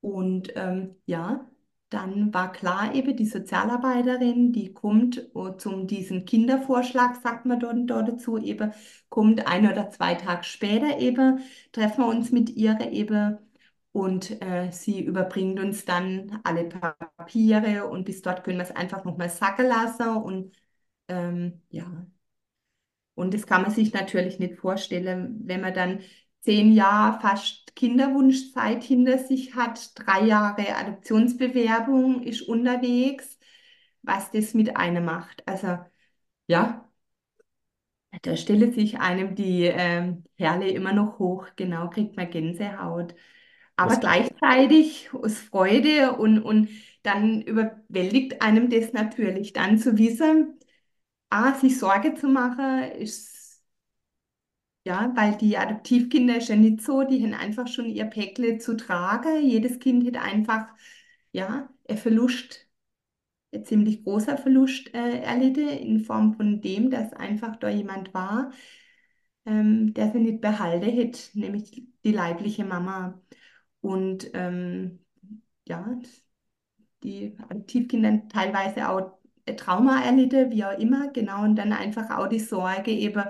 [0.00, 1.49] Und ähm, ja,
[1.90, 7.78] dann war klar eben, die Sozialarbeiterin, die kommt uh, zum diesen Kindervorschlag, sagt man dort,
[7.90, 8.72] dort dazu, eben,
[9.08, 11.40] kommt ein oder zwei Tage später eben,
[11.72, 13.38] treffen wir uns mit ihr eben
[13.92, 19.04] und äh, sie überbringt uns dann alle Papiere und bis dort können wir es einfach
[19.04, 20.56] nochmal sacken lassen und
[21.08, 22.06] ähm, ja.
[23.14, 26.00] Und das kann man sich natürlich nicht vorstellen, wenn man dann
[26.40, 33.38] zehn Jahre fast Kinderwunschzeit hinter sich hat, drei Jahre Adoptionsbewerbung ist unterwegs,
[34.02, 35.46] was das mit einem macht.
[35.46, 35.78] Also
[36.46, 36.90] ja,
[38.22, 39.70] da stelle sich einem die
[40.36, 43.14] Perle immer noch hoch, genau, kriegt man Gänsehaut.
[43.76, 46.68] Aber Was, gleichzeitig aus Freude und, und
[47.02, 50.58] dann überwältigt einem das natürlich dann zu wissen,
[51.30, 53.39] ah, sich Sorge zu machen, ist
[54.84, 58.76] ja, weil die Adoptivkinder ist ja nicht so, die haben einfach schon ihr Päckle zu
[58.76, 59.42] tragen.
[59.44, 60.68] Jedes Kind hat einfach,
[61.32, 62.66] ja, ein Verlust,
[63.54, 68.52] ein ziemlich großer Verlust äh, erlitten in Form von dem, dass einfach da jemand war,
[69.46, 73.20] ähm, der sie nicht behalten hat, nämlich die leibliche Mama.
[73.80, 75.00] Und ähm,
[75.68, 75.98] ja,
[77.02, 79.18] die Adoptivkinder teilweise auch
[79.56, 83.24] Trauma erlitten, wie auch immer, genau, und dann einfach auch die Sorge eben,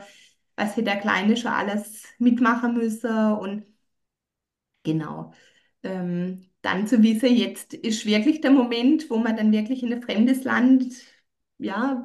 [0.61, 3.65] was hätte der Kleine schon alles mitmachen müssen und
[4.83, 5.33] genau.
[5.83, 10.03] Ähm, dann zu wissen, jetzt ist wirklich der Moment, wo man dann wirklich in ein
[10.03, 10.93] fremdes Land,
[11.59, 12.05] ja,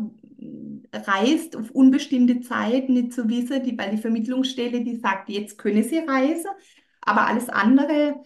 [0.94, 5.84] reist auf unbestimmte Zeit, nicht zu wissen, die, weil die Vermittlungsstelle, die sagt, jetzt können
[5.84, 6.52] Sie reisen,
[7.02, 8.24] aber alles andere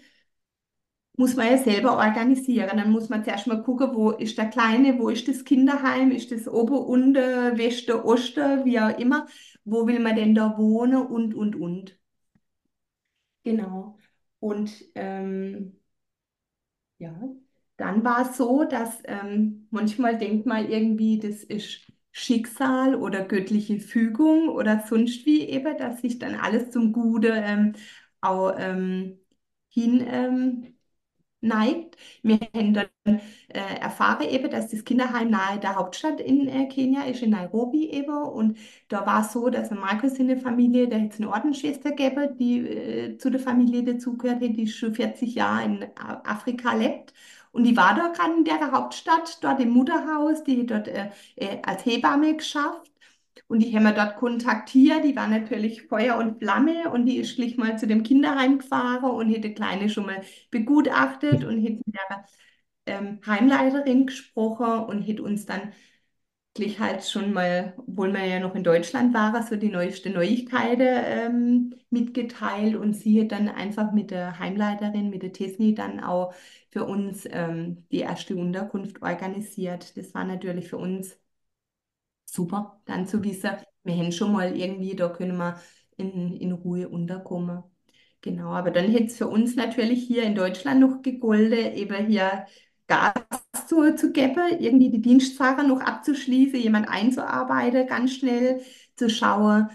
[1.17, 2.77] muss man ja selber organisieren.
[2.77, 6.31] Dann muss man zuerst mal gucken, wo ist der Kleine, wo ist das Kinderheim, ist
[6.31, 9.27] das Ober-, Unter-, Weste-, Oste, wie auch immer.
[9.71, 11.97] Wo will man denn da wohnen und, und, und.
[13.43, 13.97] Genau.
[14.39, 15.77] Und ähm,
[16.97, 17.13] ja,
[17.77, 23.79] dann war es so, dass ähm, manchmal denkt man irgendwie, das ist Schicksal oder göttliche
[23.79, 27.73] Fügung oder sonst wie eben, dass sich dann alles zum Gute ähm,
[28.21, 29.19] auch ähm,
[29.69, 30.78] hin ähm,
[31.41, 31.97] neigt.
[32.23, 32.87] Wir haben dann
[33.47, 37.89] äh, erfahren eben, dass das Kinderheim nahe der Hauptstadt in äh, Kenia ist, in Nairobi
[37.89, 38.15] eben.
[38.15, 42.37] Und da war es so, dass Markus in der Familie, der hat eine Ordensschwester gegeben,
[42.37, 47.13] die äh, zu der Familie dazugehört hat, die schon 40 Jahre in Afrika lebt.
[47.51, 51.09] Und die war da gerade in der Hauptstadt, dort im Mutterhaus, die hat dort äh,
[51.35, 52.91] äh, als Hebamme geschafft.
[53.49, 57.35] Und die haben wir dort kontaktiert, die war natürlich Feuer und Flamme und die ist
[57.35, 61.95] gleich mal zu dem Kinderheim gefahren und hätte Kleine schon mal begutachtet und hätte mit
[61.95, 62.25] der
[62.85, 65.73] ähm, Heimleiterin gesprochen und hätte uns dann
[66.53, 70.81] gleich halt schon mal, obwohl wir ja noch in Deutschland waren, so die neueste Neuigkeiten
[71.05, 76.33] ähm, mitgeteilt und sie hat dann einfach mit der Heimleiterin, mit der Tesni dann auch
[76.69, 79.97] für uns ähm, die erste Unterkunft organisiert.
[79.97, 81.17] Das war natürlich für uns
[82.33, 83.51] super, dann zu wissen,
[83.83, 85.59] wir haben schon mal irgendwie, da können wir
[85.97, 87.63] in, in Ruhe unterkommen.
[88.21, 92.45] Genau, aber dann hätte es für uns natürlich hier in Deutschland noch gegolten, eben hier
[92.87, 93.13] Gas
[93.67, 98.61] zu, zu geben, irgendwie die Dienstsache noch abzuschließen, jemand einzuarbeiten, ganz schnell
[98.95, 99.69] zu schauen,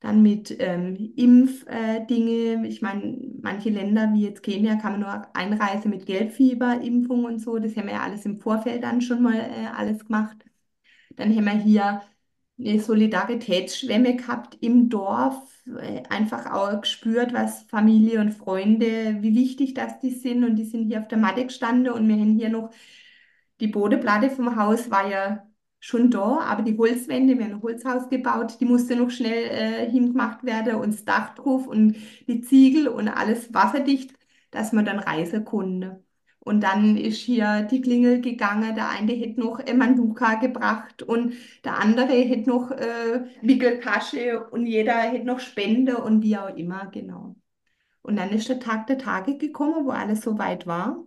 [0.00, 2.64] dann mit ähm, Impfdinge.
[2.64, 7.24] Äh, ich meine, manche Länder wie jetzt Kenia kann man nur einreisen mit Gelbfieber, Impfung
[7.24, 7.58] und so.
[7.58, 10.36] Das haben wir ja alles im Vorfeld dann schon mal äh, alles gemacht.
[11.16, 12.02] Dann haben wir hier
[12.58, 19.74] eine Solidaritätsschwemme gehabt im Dorf, äh, einfach auch gespürt, was Familie und Freunde, wie wichtig
[19.74, 20.44] das die sind.
[20.44, 22.70] Und die sind hier auf der Matte gestanden und wir haben hier noch
[23.60, 25.48] die Bodenplatte vom Haus war ja
[25.80, 29.90] schon da, aber die Holzwände, wir haben ein Holzhaus gebaut, die musste noch schnell äh,
[29.90, 31.96] hingemacht werden und das Dach drauf und
[32.28, 34.14] die Ziegel und alles wasserdicht,
[34.50, 36.04] dass man dann reisen konnte.
[36.44, 38.74] Und dann ist hier die Klingel gegangen.
[38.74, 44.94] Der eine hätte noch Manduka gebracht und der andere hätte noch äh, Wickeltasche und jeder
[44.94, 47.36] hätte noch Spende und wie auch immer, genau.
[48.02, 51.04] Und dann ist der Tag der Tage gekommen, wo alles so weit war.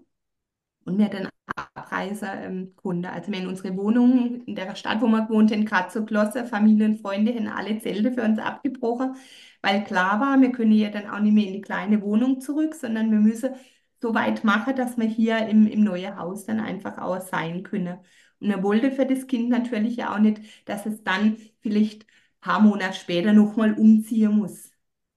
[0.85, 1.29] Und wir dann
[1.73, 3.05] Abreise ähm, konnten.
[3.05, 6.47] Also wir in unsere Wohnung in der Stadt, wo wir gewohnt haben, gerade so geschlossen.
[6.47, 9.15] Familie und Freunde haben alle Zelte für uns abgebrochen,
[9.61, 12.75] weil klar war, wir können ja dann auch nicht mehr in die kleine Wohnung zurück,
[12.75, 13.55] sondern wir müssen
[14.01, 17.99] so weit machen, dass wir hier im, im neuen Haus dann einfach auch sein können.
[18.39, 22.07] Und er wollte für das Kind natürlich ja auch nicht, dass es dann vielleicht ein
[22.41, 24.71] paar Monate später nochmal umziehen muss.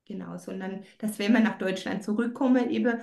[0.04, 2.98] Genau, sondern dass wenn wir nach Deutschland zurückkommen, eben,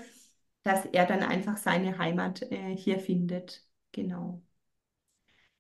[0.64, 3.64] dass er dann einfach seine Heimat äh, hier findet.
[3.92, 4.42] Genau.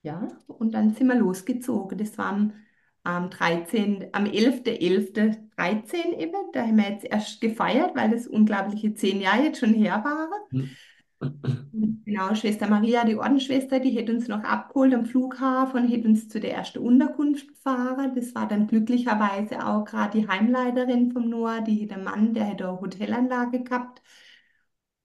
[0.01, 1.97] Ja, und dann sind wir losgezogen.
[1.97, 2.53] Das war am,
[3.05, 6.33] am 13., am 11.11.13 eben.
[6.53, 10.69] Da haben wir jetzt erst gefeiert, weil das unglaubliche zehn Jahre jetzt schon her waren.
[11.71, 16.27] Genau, Schwester Maria, die Ordensschwester, die hätte uns noch abgeholt am Flughafen und hätte uns
[16.27, 18.13] zu der ersten Unterkunft gefahren.
[18.15, 22.67] Das war dann glücklicherweise auch gerade die Heimleiterin vom Noah, die der Mann, der hätte
[22.67, 24.01] eine Hotelanlage gehabt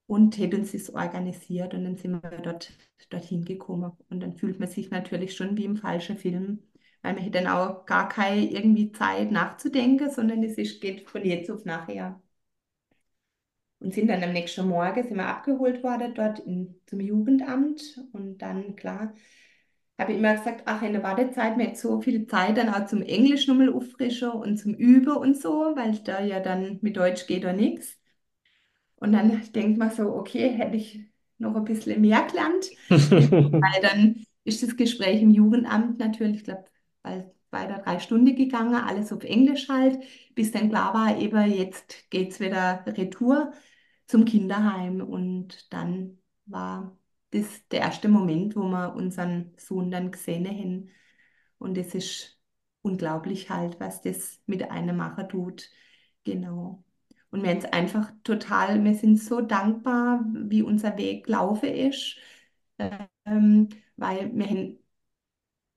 [0.05, 2.71] und hätte uns das organisiert und dann sind wir dort,
[3.09, 3.91] dorthin gekommen.
[4.09, 6.59] Und dann fühlt man sich natürlich schon wie im falschen Film,
[7.01, 11.23] weil man hätte dann auch gar keine irgendwie Zeit nachzudenken, sondern es ist, geht von
[11.25, 12.21] jetzt auf nachher.
[13.79, 17.81] Und sind dann am nächsten Morgen, sind wir abgeholt worden dort in, zum Jugendamt
[18.13, 19.15] und dann, klar,
[19.97, 22.87] habe ich immer gesagt, ach, in der Wartezeit mir jetzt so viel Zeit dann auch
[22.87, 27.27] zum Englisch nochmal auffrischen und zum Üben und so, weil da ja dann mit Deutsch
[27.27, 27.97] geht oder nichts.
[28.95, 30.99] Und dann denkt man so, okay, hätte ich
[31.37, 32.69] noch ein bisschen mehr gelernt,
[33.59, 36.65] weil dann ist das Gespräch im Jugendamt natürlich, ich glaube,
[37.01, 40.01] bei zwei oder drei Stunden gegangen, alles auf Englisch halt,
[40.35, 43.51] bis dann klar war, eben jetzt geht es wieder retour
[44.07, 45.01] zum Kinderheim.
[45.01, 46.97] Und dann war
[47.31, 50.89] das der erste Moment, wo wir unseren Sohn dann gesehen haben.
[51.57, 52.39] Und es ist
[52.81, 55.69] unglaublich halt, was das mit einem machen tut.
[56.23, 56.83] Genau.
[57.31, 62.17] Und wir sind einfach total, wir sind so dankbar, wie unser Weg gelaufen ist,
[63.25, 64.79] ähm, weil wir haben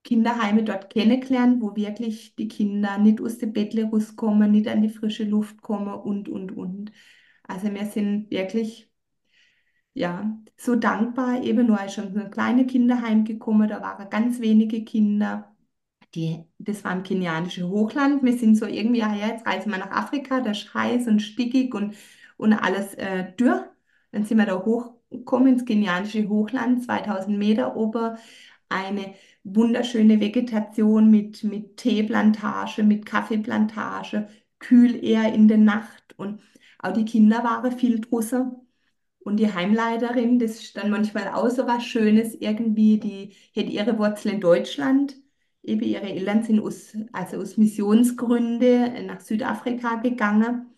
[0.04, 4.90] Kinderheime dort kennengelernt, wo wirklich die Kinder nicht aus dem Bett rauskommen, nicht an die
[4.90, 6.92] frische Luft kommen und, und, und.
[7.44, 8.90] Also wir sind wirklich,
[9.94, 11.42] ja, so dankbar.
[11.42, 15.54] Eben nur schon so ein kleines Kinderheim gekommen, da waren ganz wenige Kinder.
[16.14, 18.22] Die, das war im kenianischen Hochland.
[18.22, 21.74] Wir sind so irgendwie, ja, jetzt reisen wir nach Afrika, das ist heiß und stickig
[21.74, 21.96] und,
[22.36, 23.70] und alles äh, dürr.
[24.12, 28.16] Dann sind wir da hochgekommen ins kenianische Hochland, 2000 Meter ober,
[28.68, 34.28] eine wunderschöne Vegetation mit, mit Teeplantage, mit Kaffeeplantage,
[34.58, 36.40] kühl eher in der Nacht und
[36.78, 38.52] auch die Kinder waren viel draußen.
[39.20, 43.98] Und die Heimleiterin, das ist dann manchmal auch so was Schönes irgendwie, die hat ihre
[43.98, 45.16] Wurzeln in Deutschland.
[45.62, 50.74] Eben ihre Eltern sind aus, also aus Missionsgründen nach Südafrika gegangen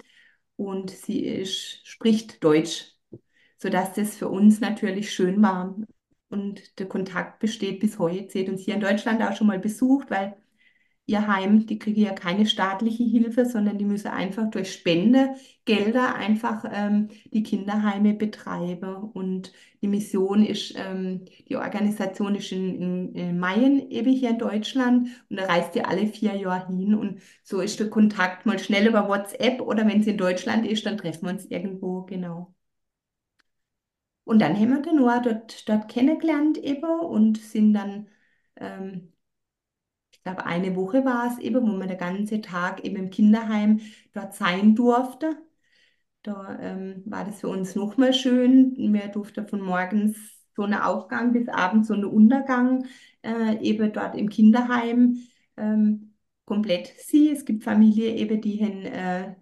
[0.56, 2.94] und sie ist, spricht Deutsch,
[3.58, 5.76] sodass das für uns natürlich schön war.
[6.28, 8.30] Und der Kontakt besteht bis heute.
[8.30, 10.36] Sie hat uns hier in Deutschland auch schon mal besucht, weil
[11.06, 16.64] ihr Heim, die kriegen ja keine staatliche Hilfe, sondern die müssen einfach durch Spendegelder einfach
[16.72, 18.96] ähm, die Kinderheime betreiben.
[19.12, 24.38] Und die Mission ist, ähm, die Organisation ist in, in, in Mayen eben hier in
[24.38, 26.94] Deutschland und da reist sie alle vier Jahre hin.
[26.94, 30.86] Und so ist der Kontakt mal schnell über WhatsApp oder wenn sie in Deutschland ist,
[30.86, 32.55] dann treffen wir uns irgendwo, genau.
[34.26, 38.08] Und dann haben wir den Noah dort, dort kennengelernt eben und sind dann
[38.56, 39.12] ähm,
[40.26, 43.80] glaube, eine Woche war es eben, wo man den ganzen Tag eben im Kinderheim
[44.12, 45.36] dort sein durfte.
[46.22, 48.74] Da ähm, war das für uns nochmal schön.
[48.76, 50.16] Wir durften von morgens
[50.56, 52.86] so einen Aufgang bis abends so einen Untergang
[53.22, 55.18] äh, eben dort im Kinderheim
[55.56, 57.30] ähm, komplett sie.
[57.30, 59.36] Es gibt Familien eben, die haben äh,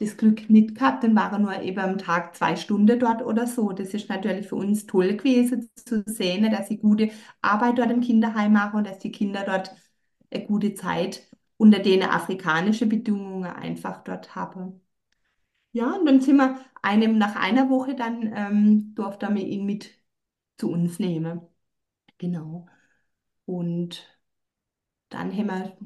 [0.00, 3.72] das Glück nicht gehabt, dann waren nur eben am Tag zwei Stunden dort oder so.
[3.72, 7.10] Das ist natürlich für uns toll gewesen zu sehen, dass sie gute
[7.42, 9.74] Arbeit dort im Kinderheim machen und dass die Kinder dort
[10.30, 14.80] eine gute Zeit unter den afrikanischen Bedingungen einfach dort habe.
[15.72, 19.90] Ja, und dann sind wir einem nach einer Woche dann ähm, durfte wir ihn mit
[20.58, 21.42] zu uns nehmen.
[22.18, 22.66] Genau.
[23.46, 24.06] Und
[25.10, 25.76] dann haben wir,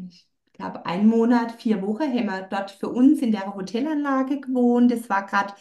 [0.62, 4.90] glaube, einen Monat, vier Wochen haben wir dort für uns in der Hotelanlage gewohnt.
[4.92, 5.54] Das war gerade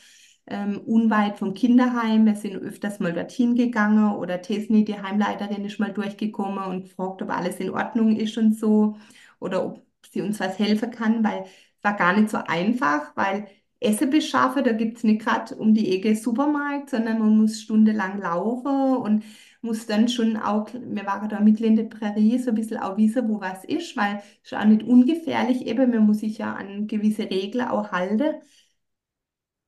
[0.47, 2.25] ähm, unweit vom Kinderheim.
[2.25, 7.21] Wir sind öfters mal dorthin gegangen oder Tesni, die Heimleiterin, ist mal durchgekommen und gefragt,
[7.21, 8.97] ob alles in Ordnung ist und so
[9.39, 13.47] oder ob sie uns was helfen kann, weil es war gar nicht so einfach, weil
[13.81, 18.19] Essen beschaffen, da gibt es nicht gerade um die Ecke Supermarkt, sondern man muss stundenlang
[18.21, 19.23] laufen und
[19.61, 22.97] muss dann schon auch, wir waren da mitten in der Prärie, so ein bisschen auch
[22.97, 26.53] wissen, wo was ist, weil es ist auch nicht ungefährlich eben, man muss sich ja
[26.55, 28.36] an gewisse Regeln auch halten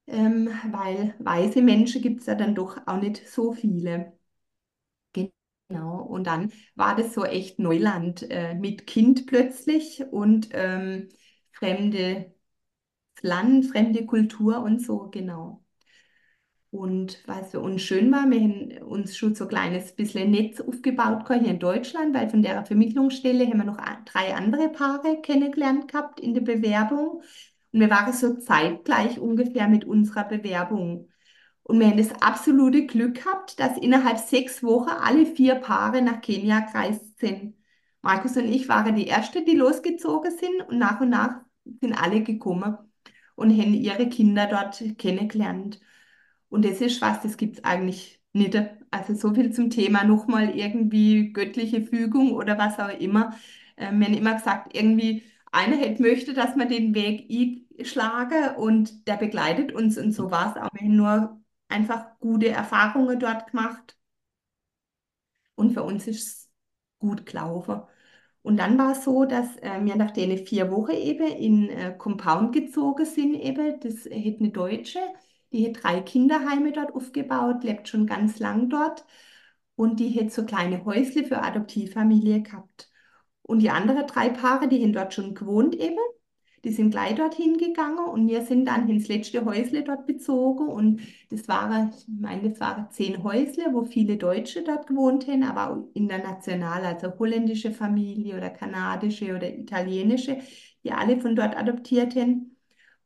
[0.07, 4.13] ähm, weil weiße Menschen gibt es ja dann doch auch nicht so viele.
[5.69, 11.09] Genau, und dann war das so echt Neuland äh, mit Kind plötzlich und ähm,
[11.51, 12.33] fremde
[13.23, 15.63] Land, fremde Kultur und so, genau.
[16.71, 20.59] Und was für uns schön war, wir haben uns schon so ein kleines bisschen Netz
[20.59, 25.91] aufgebaut hier in Deutschland, weil von der Vermittlungsstelle haben wir noch drei andere Paare kennengelernt
[25.91, 27.21] gehabt in der Bewerbung.
[27.71, 31.09] Und wir waren so zeitgleich ungefähr mit unserer Bewerbung.
[31.61, 36.21] Und wir haben das absolute Glück gehabt, dass innerhalb sechs Wochen alle vier Paare nach
[36.21, 37.55] Kenia gereist sind.
[38.01, 41.41] Markus und ich waren die Erste, die losgezogen sind und nach und nach
[41.79, 42.77] sind alle gekommen
[43.35, 45.79] und haben ihre Kinder dort kennengelernt.
[46.49, 48.55] Und das ist was, das gibt es eigentlich nicht.
[48.91, 53.35] Also so viel zum Thema nochmal irgendwie göttliche Fügung oder was auch immer.
[53.77, 57.29] Ähm, wir haben immer gesagt, irgendwie einer hätte möchte, dass man den Weg
[57.79, 60.69] einschlagen und der begleitet uns und so war es auch.
[60.73, 63.97] Wir haben nur einfach gute Erfahrungen dort gemacht
[65.55, 66.51] und für uns ist es
[66.99, 67.81] gut gelaufen.
[68.43, 71.95] Und dann war es so, dass äh, wir nach den vier Wochen eben in äh,
[71.97, 73.79] Compound gezogen sind eben.
[73.79, 74.99] Das hat eine Deutsche,
[75.51, 79.05] die hat drei Kinderheime dort aufgebaut, lebt schon ganz lang dort.
[79.75, 82.91] Und die hat so kleine Häusle für Adoptivfamilie gehabt.
[83.43, 85.97] Und die anderen drei Paare, die haben dort schon gewohnt eben.
[86.63, 90.67] Die sind gleich dorthin gegangen und wir sind dann ins letzte Häusle dort bezogen.
[90.69, 95.43] Und das waren, ich meine, das waren zehn Häusle, wo viele Deutsche dort gewohnt haben,
[95.43, 100.39] aber auch international, also holländische Familie oder kanadische oder italienische,
[100.85, 102.55] die alle von dort adoptiert haben.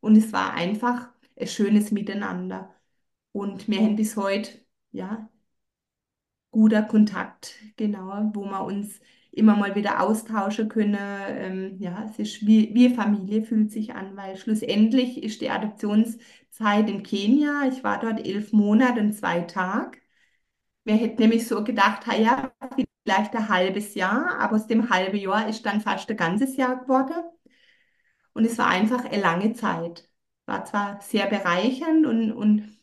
[0.02, 2.74] Und es war einfach ein schönes Miteinander.
[3.32, 4.52] Und wir haben bis heute,
[4.92, 5.30] ja,
[6.52, 9.00] guter Kontakt, genau, wo wir uns
[9.38, 10.98] immer mal wieder austauschen können.
[11.00, 16.90] Ähm, ja, es ist wie, wie Familie fühlt sich an, weil schlussendlich ist die Adoptionszeit
[16.90, 17.64] in Kenia.
[17.72, 20.00] Ich war dort elf Monate und zwei Tage.
[20.86, 22.52] Wir hätten nämlich so gedacht, ja,
[23.06, 26.78] vielleicht ein halbes Jahr, aber aus dem halben Jahr ist dann fast ein ganzes Jahr
[26.82, 27.16] geworden.
[28.34, 30.10] Und es war einfach eine lange Zeit.
[30.46, 32.78] War zwar sehr bereichernd und, und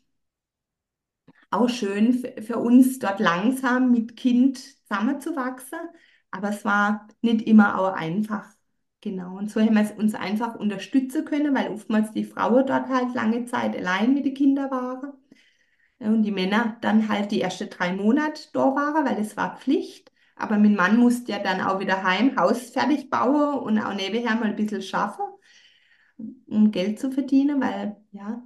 [1.51, 5.79] auch schön für uns, dort langsam mit Kind zusammenzuwachsen,
[6.35, 8.47] aber es war nicht immer auch einfach.
[9.01, 13.14] Genau, und so haben wir uns einfach unterstützen können, weil oftmals die Frauen dort halt
[13.14, 15.12] lange Zeit allein mit den Kindern waren.
[15.99, 20.12] Und die Männer dann halt die ersten drei Monate da waren, weil es war Pflicht.
[20.37, 24.35] Aber mein Mann musste ja dann auch wieder heim, Haus fertig bauen und auch nebenher
[24.37, 25.24] mal ein bisschen schaffen,
[26.47, 28.43] um Geld zu verdienen, weil ja,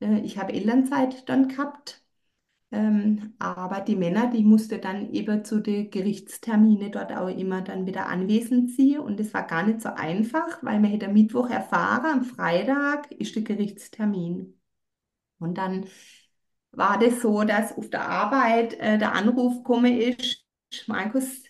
[0.00, 2.01] äh, ich habe Elternzeit dann gehabt.
[2.72, 7.86] Ähm, aber die Männer, die musste dann eben zu den Gerichtstermine dort auch immer dann
[7.86, 8.98] wieder anwesend sein.
[9.00, 13.12] Und das war gar nicht so einfach, weil man hätte am Mittwoch erfahren, am Freitag
[13.12, 14.58] ist der Gerichtstermin.
[15.38, 15.86] Und dann
[16.72, 20.44] war das so, dass auf der Arbeit äh, der Anruf gekommen ist,
[20.86, 21.42] Markus,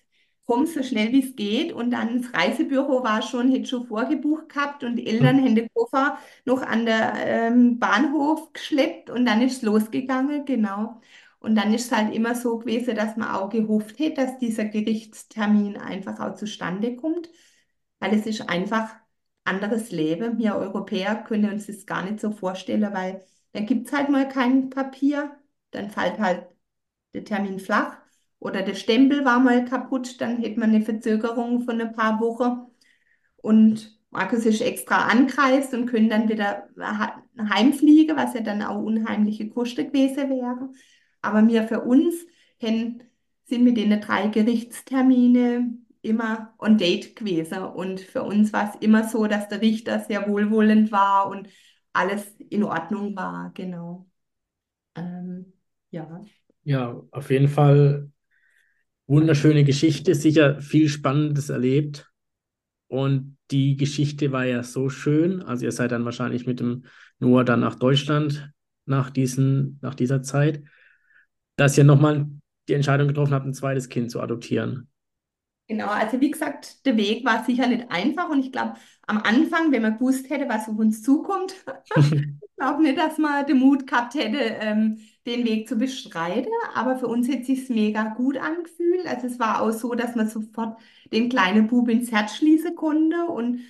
[0.53, 1.73] komm so schnell wie es geht.
[1.73, 5.69] Und dann das Reisebüro war schon, hätte schon vorgebucht gehabt und die Eltern haben den
[5.75, 11.01] Koffer noch an der ähm, Bahnhof geschleppt und dann ist es losgegangen, genau.
[11.41, 14.65] Und dann ist es halt immer so gewesen, dass man auch gehofft hätte, dass dieser
[14.67, 17.29] Gerichtstermin einfach auch zustande kommt,
[17.99, 18.95] weil es ist einfach
[19.45, 20.39] anderes Leben.
[20.39, 24.29] Wir Europäer können uns das gar nicht so vorstellen, weil da gibt es halt mal
[24.29, 25.37] kein Papier,
[25.71, 26.47] dann fällt halt
[27.15, 27.99] der Termin flach
[28.43, 32.67] oder der Stempel war mal kaputt, dann hätte man eine Verzögerung von ein paar Wochen.
[33.37, 36.69] Und Markus ist extra angereist und können dann wieder
[37.39, 40.71] heimfliegen, was ja dann auch unheimliche Kosten gewesen wäre.
[41.21, 42.17] Aber wir für uns
[42.61, 43.03] haben,
[43.45, 47.63] sind mit den drei Gerichtstermine immer on date gewesen.
[47.63, 51.49] Und für uns war es immer so, dass der Richter sehr wohlwollend war und
[51.93, 54.09] alles in Ordnung war, genau.
[54.97, 55.53] Ähm,
[55.91, 56.25] ja.
[56.65, 58.12] Ja, auf jeden Fall
[59.07, 62.11] wunderschöne Geschichte, sicher viel Spannendes erlebt.
[62.89, 65.43] Und die Geschichte war ja so schön.
[65.43, 66.85] Also ihr seid dann wahrscheinlich mit dem
[67.19, 68.53] Noah dann nach Deutschland
[68.85, 70.63] nach, diesen, nach dieser Zeit
[71.57, 72.27] dass ihr nochmal
[72.69, 74.89] die Entscheidung getroffen habt, ein zweites Kind zu adoptieren.
[75.69, 78.75] Genau, also wie gesagt, der Weg war sicher nicht einfach und ich glaube,
[79.07, 81.55] am Anfang, wenn man gewusst hätte, was auf uns zukommt,
[81.97, 86.51] ich glaube nicht, dass man den Mut gehabt hätte, ähm, den Weg zu bestreiten.
[86.75, 89.07] Aber für uns hat es sich mega gut angefühlt.
[89.07, 90.79] Also es war auch so, dass man sofort
[91.13, 93.61] den kleinen Bub ins Herz schließen konnte und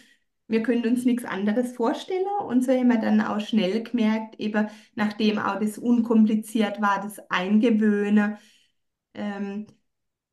[0.48, 2.26] wir können uns nichts anderes vorstellen.
[2.46, 7.18] Und so haben wir dann auch schnell gemerkt, eben nachdem auch das unkompliziert war, das
[7.30, 8.36] Eingewöhnen,
[9.14, 9.66] ähm,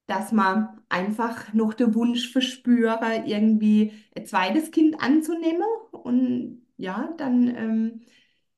[0.08, 5.64] dass man einfach noch den Wunsch verspüre, irgendwie ein zweites Kind anzunehmen.
[5.92, 8.02] Und ja, dann ähm,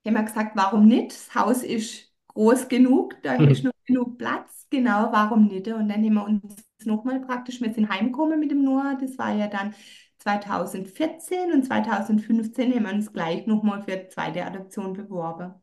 [0.05, 1.11] haben wir gesagt, warum nicht?
[1.11, 4.67] Das Haus ist groß genug, da ist noch genug Platz.
[4.69, 5.67] Genau, warum nicht?
[5.67, 6.55] Und dann haben wir uns
[6.85, 9.73] nochmal praktisch, wir sind heimgekommen mit dem Noah, das war ja dann
[10.19, 15.53] 2014 und 2015 haben wir uns gleich nochmal für die zweite Adoption beworben.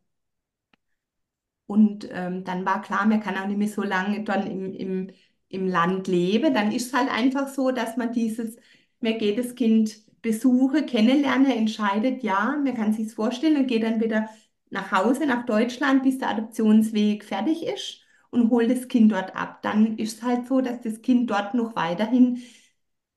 [1.67, 5.11] Und ähm, dann war klar, man kann auch nicht mehr so lange dann im, im,
[5.49, 6.53] im Land leben.
[6.53, 8.57] Dann ist es halt einfach so, dass man dieses,
[9.01, 14.01] man geht das Kind besuche, kennenlernen, entscheidet, ja, man kann sich vorstellen und geht dann
[14.01, 14.29] wieder
[14.69, 18.01] nach Hause, nach Deutschland, bis der Adoptionsweg fertig ist
[18.31, 19.61] und holt das Kind dort ab.
[19.63, 22.41] Dann ist es halt so, dass das Kind dort noch weiterhin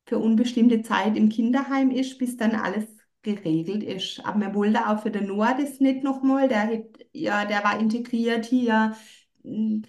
[0.06, 2.84] für unbestimmte Zeit im Kinderheim ist, bis dann alles
[3.22, 4.20] geregelt ist.
[4.24, 8.44] Aber man wollte auch für den Noah das nicht nochmal, der, ja, der war integriert
[8.46, 8.96] hier,
[9.44, 9.82] mm,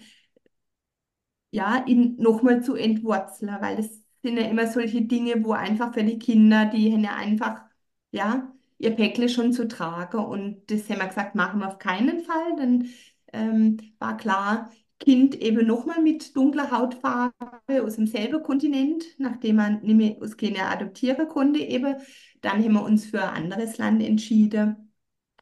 [1.50, 3.88] ja, ihn nochmal zu entwurzeln, weil das
[4.22, 7.62] sind ja immer solche Dinge, wo einfach für die Kinder, die haben ja einfach,
[8.10, 8.53] ja,
[8.84, 10.18] ihr Päckle schon zu tragen.
[10.18, 12.56] Und das haben wir gesagt, machen wir auf keinen Fall.
[12.56, 12.88] Dann
[13.32, 14.70] ähm, war klar,
[15.00, 21.28] Kind eben nochmal mit dunkler Hautfarbe aus demselben Kontinent, nachdem man nicht aus Kenia adoptieren
[21.28, 21.96] konnte eben.
[22.40, 24.92] Dann haben wir uns für ein anderes Land entschieden,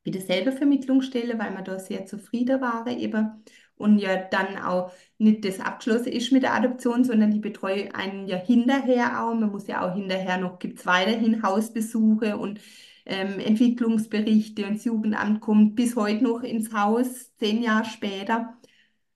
[0.03, 3.45] wieder selber Vermittlungsstelle, weil wir da sehr zufrieden waren eben.
[3.83, 8.27] Und ja dann auch nicht das abgeschlossen ist mit der Adoption, sondern die betreue einen
[8.27, 9.35] ja hinterher auch.
[9.35, 12.61] Man muss ja auch hinterher noch, gibt es weiterhin Hausbesuche und
[13.07, 18.57] ähm, Entwicklungsberichte und das Jugendamt kommt bis heute noch ins Haus, zehn Jahre später.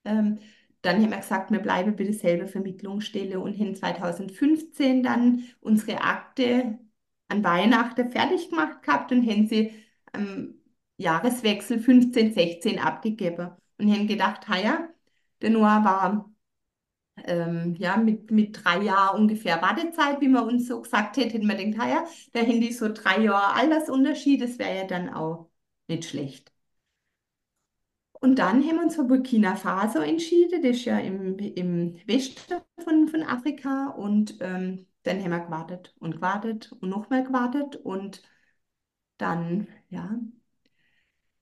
[0.05, 0.39] Ähm,
[0.83, 6.79] dann haben wir gesagt, wir bleiben bei derselben Vermittlungsstelle und haben 2015 dann unsere Akte
[7.29, 9.73] an Weihnachten fertig gemacht gehabt und haben sie
[10.13, 10.55] am
[10.99, 14.89] Jahreswechsel 15, 16 abgegeben und haben gedacht, ja,
[15.43, 16.31] der Noah war
[17.25, 21.47] ähm, ja, mit, mit drei Jahren ungefähr Wartezeit, wie man uns so gesagt hätte, hätten
[21.49, 25.51] wir gedacht, ja, da hätten die so drei Jahre Altersunterschied, das wäre ja dann auch
[25.89, 26.53] nicht schlecht.
[28.21, 32.61] Und dann haben wir uns für Burkina Faso entschieden, das ist ja im, im Westen
[32.79, 33.89] von, von Afrika.
[33.91, 37.77] Und ähm, dann haben wir gewartet und gewartet und nochmal gewartet.
[37.77, 38.23] Und
[39.19, 40.19] dann, ja,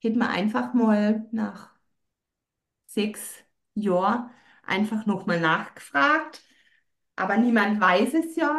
[0.01, 1.74] hätten wir einfach mal nach
[2.95, 4.31] sechs Jahren
[4.65, 6.43] einfach nochmal nachgefragt.
[7.17, 8.55] Aber niemand weiß es ja.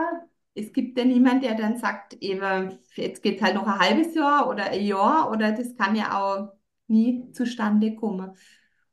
[0.53, 4.15] Es gibt ja niemand, der dann sagt, eben, jetzt geht es halt noch ein halbes
[4.15, 6.53] Jahr oder ein Jahr oder das kann ja auch
[6.87, 8.31] nie zustande kommen.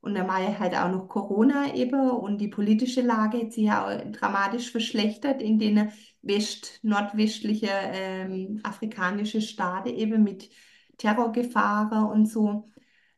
[0.01, 3.85] Und dann war halt auch noch Corona eben und die politische Lage hat sich ja
[3.85, 10.49] auch dramatisch verschlechtert in den west nordwestlichen ähm, afrikanischen Staaten eben mit
[10.97, 12.69] Terrorgefahren und so.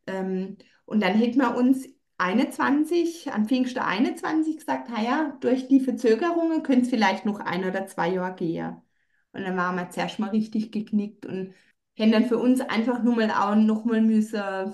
[0.05, 1.87] Ähm, und dann hätten wir uns
[2.17, 7.87] 21, an Pfingsten 21 gesagt, ja, durch die Verzögerungen könnte es vielleicht noch ein oder
[7.87, 8.81] zwei Jahre gehen.
[9.33, 11.53] Und dann waren wir zuerst mal richtig geknickt und
[11.99, 14.73] haben dann für uns einfach nur mal auch noch mal müssen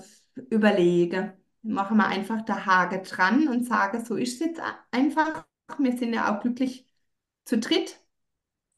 [0.50, 1.32] überlegen.
[1.62, 5.46] Machen wir einfach der Hage dran und sagen, so ist es jetzt einfach.
[5.78, 6.88] Wir sind ja auch glücklich
[7.44, 8.00] zu dritt.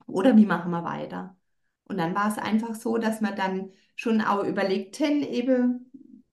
[0.06, 1.36] Oder wie machen wir weiter?
[1.84, 5.83] Und dann war es einfach so, dass wir dann schon auch überlegt haben, eben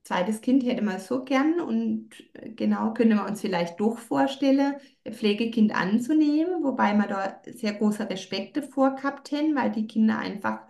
[0.03, 4.75] zweites Kind hätte man so gern und äh, genau können wir uns vielleicht doch vorstellen,
[5.05, 10.17] ein Pflegekind anzunehmen, wobei wir da sehr große Respekt davor gehabt haben, weil die Kinder
[10.19, 10.61] einfach,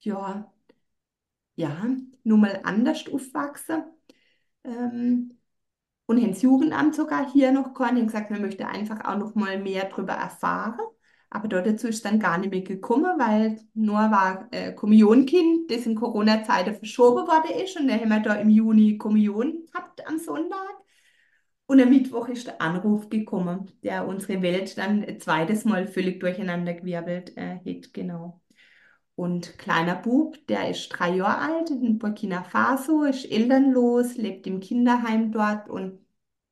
[0.00, 0.52] ja,
[1.56, 1.86] ja,
[2.24, 3.84] nur mal anders aufwachsen.
[4.64, 5.38] Ähm,
[6.06, 9.34] und haben das Jugendamt sogar hier noch gehabt und gesagt, man möchte einfach auch noch
[9.36, 10.80] mal mehr darüber erfahren.
[11.30, 15.84] Aber dort dazu ist dann gar nicht mehr gekommen, weil nur war äh, Kommunionkind, das
[15.84, 17.78] in Corona-Zeiten verschoben worden ist.
[17.78, 20.74] Und dann haben wir da im Juni Kommunion gehabt am Sonntag.
[21.66, 26.18] Und am Mittwoch ist der Anruf gekommen, der unsere Welt dann ein zweites Mal völlig
[26.18, 27.92] durcheinander gewirbelt äh, hat.
[27.92, 28.40] Genau.
[29.14, 34.60] Und kleiner Bub, der ist drei Jahre alt, in Burkina Faso, ist elternlos, lebt im
[34.60, 36.06] Kinderheim dort und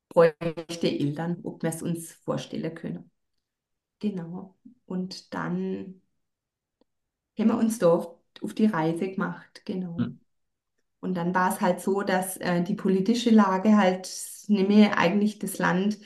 [0.09, 3.09] bräuchte Eltern, ob wir es uns vorstellen können.
[3.99, 4.55] Genau.
[4.85, 6.01] Und dann
[7.37, 8.09] haben wir uns da auf,
[8.41, 9.97] auf die Reise gemacht, genau.
[9.97, 10.19] Hm.
[10.99, 14.09] Und dann war es halt so, dass äh, die politische Lage halt
[14.47, 15.99] mehr eigentlich das Land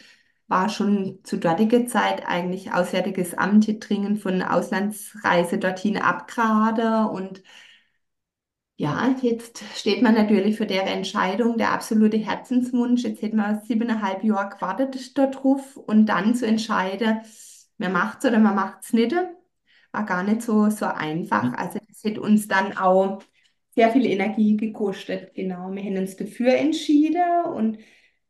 [0.47, 7.41] war schon zu dortiger Zeit eigentlich Auswärtiges Amt hier dringend von Auslandsreise dorthin abgerade und
[8.77, 13.03] ja, jetzt steht man natürlich für der Entscheidung, der absolute Herzenswunsch.
[13.03, 17.21] Jetzt hätten wir siebeneinhalb Jahre gewartet darauf und dann zu entscheiden,
[17.82, 19.13] man macht es oder man macht es nicht,
[19.91, 21.43] war gar nicht so, so einfach.
[21.43, 21.55] Hm.
[21.55, 23.21] Also das hat uns dann auch
[23.75, 25.34] sehr viel Energie gekostet.
[25.34, 27.79] Genau, wir haben uns dafür entschieden und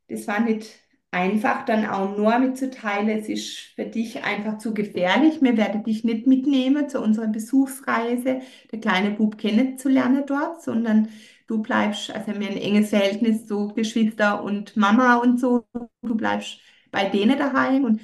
[0.08, 0.68] das war nicht
[1.12, 5.42] einfach dann auch nur mitzuteilen, es ist für dich einfach zu gefährlich.
[5.42, 8.42] Wir werden dich nicht mitnehmen zu unserer Besuchsreise,
[8.72, 11.10] der kleine Bub kennenzulernen dort, sondern
[11.48, 15.66] du bleibst, also wir haben ein enges Verhältnis, so Geschwister und Mama und so,
[16.02, 16.60] du bleibst
[16.92, 18.02] bei denen daheim und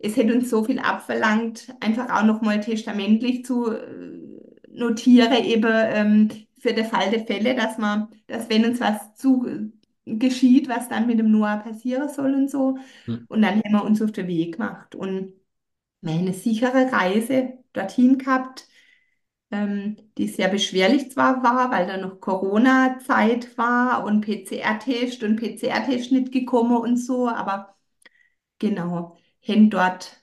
[0.00, 4.18] es hätte uns so viel abverlangt, einfach auch nochmal testamentlich zu äh,
[4.68, 6.28] notieren, eben ähm,
[6.58, 9.70] für den Fall der Fälle, dass man, dass wenn uns was zu,
[10.06, 12.78] geschieht, was dann mit dem Noah passieren soll und so.
[13.04, 13.26] Hm.
[13.28, 15.32] Und dann haben wir uns auf den Weg gemacht und
[16.00, 18.66] wir haben eine sichere Reise dorthin gehabt,
[19.50, 26.12] ähm, die sehr beschwerlich zwar war, weil da noch Corona-Zeit war und PCR-Test und PCR-Test
[26.12, 27.76] nicht gekommen und so, aber
[28.58, 30.22] genau, haben dort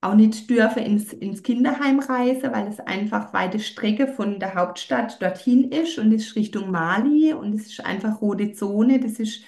[0.00, 5.20] auch nicht dürfen ins, ins Kinderheim reisen, weil es einfach weite Strecke von der Hauptstadt
[5.20, 9.00] dorthin ist und es ist Richtung Mali und es ist einfach rote Zone.
[9.00, 9.42] Das ist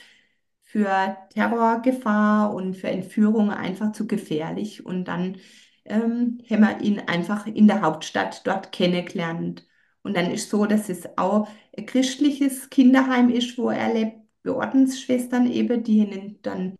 [0.62, 4.84] für Terrorgefahr und für Entführung einfach zu gefährlich.
[4.84, 5.36] Und dann
[5.84, 9.66] ähm, haben wir ihn einfach in der Hauptstadt dort kennengelernt.
[10.02, 14.16] Und dann ist so, dass es auch ein christliches Kinderheim ist, wo er lebt,
[14.46, 16.76] Ordensschwestern eben, die ihn dann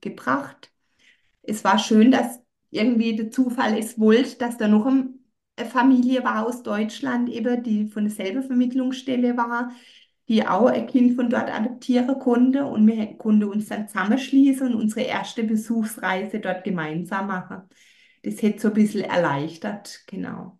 [0.00, 0.70] gebracht.
[1.42, 6.46] Es war schön, dass irgendwie der Zufall es wollte, dass da noch eine Familie war
[6.46, 9.72] aus Deutschland, eben, die von derselben Vermittlungsstelle war,
[10.28, 14.80] die auch ein Kind von dort adoptieren konnte und wir konnten uns dann zusammenschließen und
[14.80, 17.62] unsere erste Besuchsreise dort gemeinsam machen.
[18.22, 20.58] Das hätte so ein bisschen erleichtert, genau.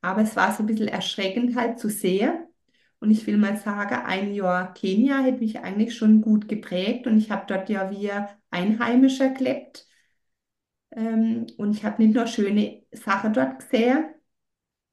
[0.00, 2.46] Aber es war so ein bisschen erschreckend halt zu sehen.
[3.00, 7.18] Und ich will mal sagen, ein Jahr Kenia hätte mich eigentlich schon gut geprägt und
[7.18, 8.10] ich habe dort ja wie
[8.50, 9.86] Einheimischer gelebt.
[10.94, 14.06] Ähm, und ich habe nicht nur schöne Sachen dort gesehen,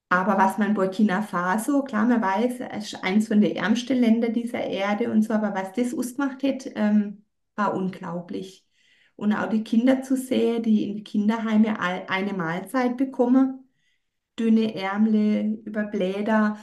[0.10, 4.34] aber was man Burkina Faso, klar, man weiß, es ist eins von den ärmsten Ländern
[4.34, 7.24] dieser Erde und so, aber was das ausgemacht hat, ähm,
[7.56, 8.68] war unglaublich.
[9.16, 13.70] Und auch die Kinder zu sehen, die in Kinderheime eine Mahlzeit bekommen,
[14.40, 16.58] dünne Ärmel über Blätter,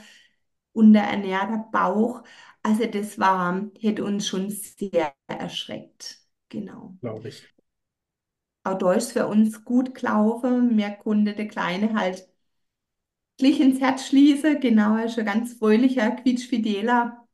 [0.73, 2.23] unterernährter Bauch.
[2.63, 6.19] Also das war, hätte uns schon sehr erschreckt.
[6.49, 6.97] Genau.
[7.01, 7.58] glaube ich.
[8.63, 10.75] Auch da ist für uns gut gelaufen.
[10.75, 12.27] Mir konnte der Kleine halt
[13.37, 14.59] gleich ins Herz schließen.
[14.59, 17.27] Genau, er ist ein ganz fröhlicher, quietschfideler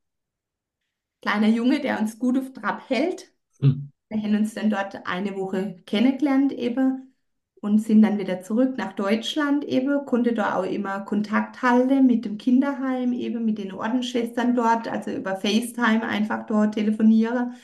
[1.21, 3.31] kleiner Junge, der uns gut auf Trab hält.
[3.61, 3.89] Hm.
[4.09, 7.15] Wir haben uns dann dort eine Woche kennengelernt eben
[7.61, 12.25] und sind dann wieder zurück nach Deutschland eben, konnte da auch immer Kontakt halten mit
[12.25, 17.55] dem Kinderheim eben, mit den Ordensschwestern dort, also über FaceTime einfach dort telefonieren.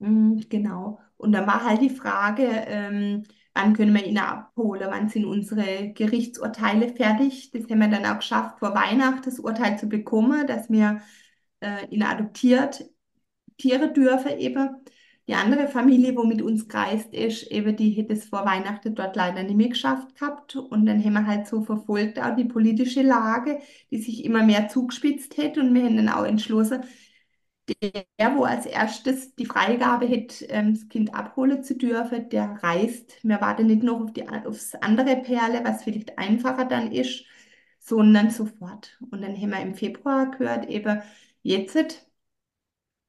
[0.00, 1.00] Mm, Genau.
[1.18, 4.88] Und dann war halt die Frage, ähm, wann können wir ihn abholen?
[4.90, 7.50] Wann sind unsere Gerichtsurteile fertig?
[7.50, 11.00] Das haben wir dann auch geschafft, vor Weihnachten das Urteil zu bekommen, dass wir
[11.60, 12.88] äh, ihn adoptiert
[13.58, 14.76] Tiere dürfen eben.
[15.26, 19.14] Die andere Familie, wo mit uns gereist ist, eben, die hätte es vor Weihnachten dort
[19.14, 20.56] leider nicht mehr geschafft gehabt.
[20.56, 23.58] Und dann haben wir halt so verfolgt auch die politische Lage,
[23.90, 25.60] die sich immer mehr zugespitzt hätte.
[25.60, 26.82] Und wir haben dann auch entschlossen,
[28.18, 33.18] der, wo als erstes die Freigabe hätte, ähm, das Kind abholen zu dürfen, der reist.
[33.22, 37.24] Wir warten nicht noch auf die, aufs andere Perle, was vielleicht einfacher dann ist,
[37.78, 38.98] sondern sofort.
[39.10, 41.02] Und dann haben wir im Februar gehört, eben
[41.42, 41.76] jetzt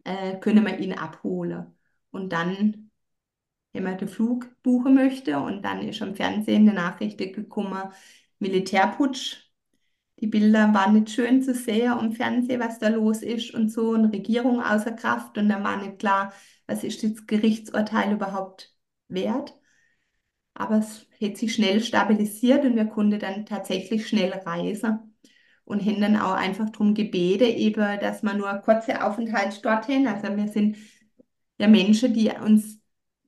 [0.03, 1.67] äh, können wir ihn abholen.
[2.11, 2.91] Und dann,
[3.73, 7.91] wenn man den Flug buchen möchte, und dann ist am Fernsehen eine Nachricht gekommen,
[8.39, 9.48] Militärputsch.
[10.19, 13.93] Die Bilder waren nicht schön zu sehen am Fernsehen, was da los ist und so,
[13.93, 15.37] eine Regierung außer Kraft.
[15.37, 16.33] Und dann war nicht klar,
[16.67, 18.75] was ist das Gerichtsurteil überhaupt
[19.07, 19.55] wert.
[20.53, 25.15] Aber es hat sich schnell stabilisiert und wir konnten dann tatsächlich schnell reisen
[25.63, 30.35] und haben dann auch einfach darum gebeten, eben, dass man nur kurze Aufenthalt dorthin, also
[30.35, 30.77] wir sind
[31.59, 32.78] ja Menschen, die uns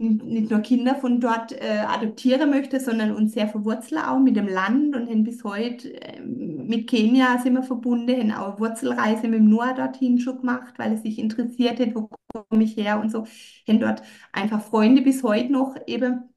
[0.02, 4.48] nicht nur Kinder von dort äh, adoptieren möchten, sondern uns sehr verwurzeln auch mit dem
[4.48, 9.40] Land und haben bis heute äh, mit Kenia sind wir verbunden, haben auch Wurzelreise mit
[9.40, 12.10] dem Noah dorthin schon gemacht, weil es sich interessiert hat, wo
[12.50, 13.26] komme ich her und so,
[13.68, 14.02] haben dort
[14.34, 16.32] einfach Freunde bis heute noch eben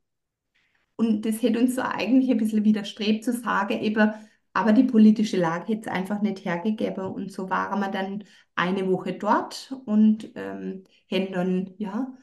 [0.97, 4.12] und das hätte uns so eigentlich ein bisschen widerstrebt zu sagen, eben,
[4.53, 7.05] aber die politische Lage hätte es einfach nicht hergegeben.
[7.07, 12.15] Und so waren wir dann eine Woche dort und ähm, haben dann ja,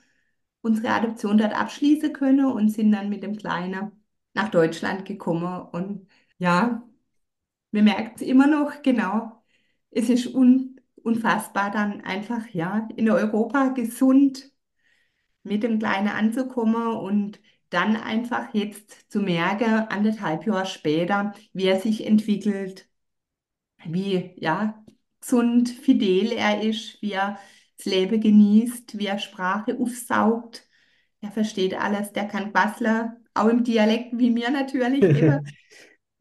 [0.61, 3.91] unsere Adoption dort abschließen können und sind dann mit dem Kleinen
[4.33, 5.61] nach Deutschland gekommen.
[5.71, 6.07] Und
[6.37, 6.83] ja,
[7.71, 9.43] wir merken es immer noch, genau,
[9.91, 14.51] es ist un unfassbar dann einfach, ja, in Europa gesund
[15.43, 17.39] mit dem Kleinen anzukommen und
[17.69, 22.89] dann einfach jetzt zu merken, anderthalb Jahre später, wie er sich entwickelt,
[23.85, 24.83] wie ja,
[25.21, 27.39] gesund, fidel er ist, wie er
[27.83, 30.67] das Leben genießt, wie er Sprache aufsaugt.
[31.21, 35.41] Er versteht alles, der kann Basler, auch im Dialekt wie mir natürlich immer.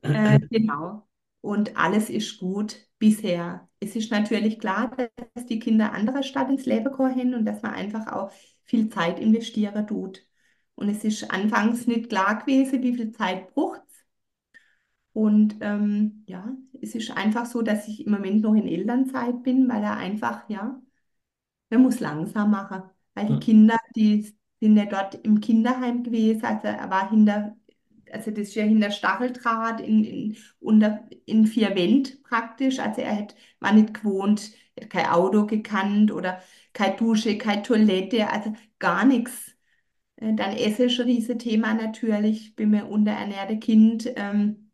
[0.02, 1.06] Äh, genau.
[1.40, 3.68] Und alles ist gut bisher.
[3.80, 4.94] Es ist natürlich klar,
[5.34, 8.30] dass die Kinder anderer Stadt ins Leben kommen und dass man einfach auch
[8.64, 10.26] viel Zeit investieren tut.
[10.74, 14.04] Und es ist anfangs nicht klar gewesen, wie viel Zeit braucht es.
[15.12, 19.68] Und ähm, ja, es ist einfach so, dass ich im Moment noch in Elternzeit bin,
[19.68, 20.80] weil er einfach, ja,
[21.70, 22.82] man muss langsam machen,
[23.14, 23.40] weil die Hm.
[23.40, 27.56] Kinder, die sind ja dort im Kinderheim gewesen, also er war hinter,
[28.12, 33.16] also das ist ja hinter Stacheldraht in, in, unter, in vier Wänden praktisch, also er
[33.16, 36.42] hat, war nicht gewohnt, er hat kein Auto gekannt oder
[36.72, 39.52] keine Dusche, keine Toilette, also gar nichts.
[40.16, 44.10] Äh, Dann Essen ist ein Riesenthema natürlich, bin mir unterernährte Kind.
[44.16, 44.70] Ähm,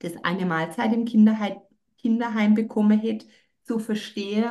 [0.00, 1.60] das eine Mahlzeit im Kinderheim,
[1.98, 3.26] Kinderheim bekommen hätte,
[3.64, 4.50] zu verstehen,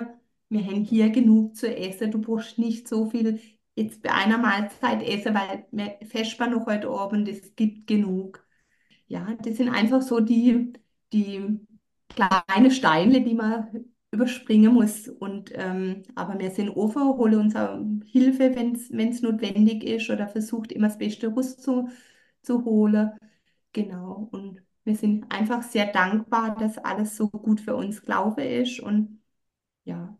[0.51, 3.39] wir haben hier genug zu essen, du brauchst nicht so viel
[3.75, 8.45] jetzt bei einer Mahlzeit essen, weil wir festbar noch heute Abend, es gibt genug.
[9.07, 10.73] Ja, das sind einfach so die,
[11.13, 11.59] die
[12.09, 15.07] kleine Steine, die man überspringen muss.
[15.07, 17.55] Und, ähm, aber wir sind offen, holen uns
[18.11, 21.89] Hilfe, wenn es notwendig ist oder versucht immer das Beste Rust zu,
[22.41, 23.11] zu holen.
[23.73, 24.27] Genau.
[24.31, 29.21] Und wir sind einfach sehr dankbar, dass alles so gut für uns gelaufen ist und
[29.85, 30.17] ja,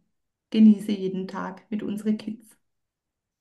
[0.52, 2.58] genieße jeden Tag mit unseren Kids.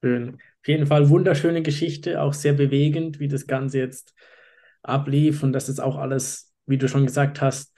[0.02, 0.34] Schön.
[0.34, 4.14] Auf jeden Fall wunderschöne Geschichte, auch sehr bewegend, wie das Ganze jetzt
[4.82, 7.76] ablief und dass es auch alles, wie du schon gesagt hast,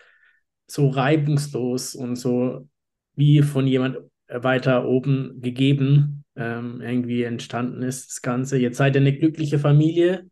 [0.69, 2.69] so reibungslos und so
[3.15, 8.59] wie von jemand weiter oben gegeben ähm, irgendwie entstanden ist, das Ganze.
[8.59, 10.31] Jetzt seid ihr eine glückliche Familie.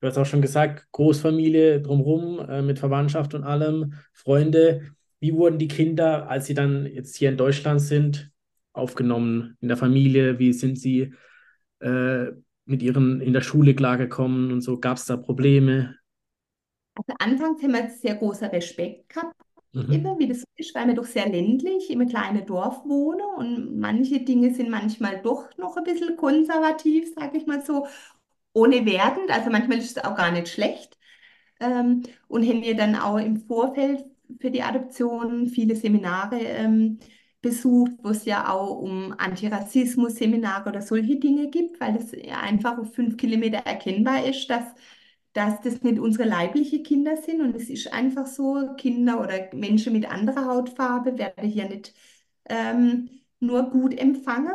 [0.00, 4.94] Du hast auch schon gesagt, Großfamilie drumherum äh, mit Verwandtschaft und allem, Freunde.
[5.22, 8.32] Wie wurden die Kinder, als sie dann jetzt hier in Deutschland sind,
[8.74, 10.40] aufgenommen in der Familie?
[10.40, 11.14] Wie sind sie
[11.80, 12.26] äh,
[12.66, 14.80] mit ihren in der Schule klargekommen und so?
[14.80, 15.96] Gab es da Probleme?
[16.94, 19.34] Also anfangs haben wir sehr großen Respekt gehabt,
[19.74, 20.06] Mhm.
[20.06, 24.20] immer wie das ist, weil wir doch sehr ländlich im kleinen Dorf wohnen und manche
[24.20, 27.86] Dinge sind manchmal doch noch ein bisschen konservativ, sage ich mal so,
[28.54, 29.30] ohne wertend.
[29.30, 30.98] Also manchmal ist es auch gar nicht schlecht.
[31.60, 34.04] Ähm, und haben wir dann auch im Vorfeld
[34.40, 36.98] für die Adoption viele Seminare ähm,
[37.42, 42.78] besucht, wo es ja auch um Antirassismus-Seminare oder solche Dinge gibt, weil es ja einfach
[42.78, 44.64] auf fünf Kilometer erkennbar ist, dass,
[45.32, 47.40] dass das nicht unsere leiblichen Kinder sind.
[47.42, 51.94] Und es ist einfach so, Kinder oder Menschen mit anderer Hautfarbe werden hier nicht
[52.48, 53.10] ähm,
[53.40, 54.52] nur gut empfangen.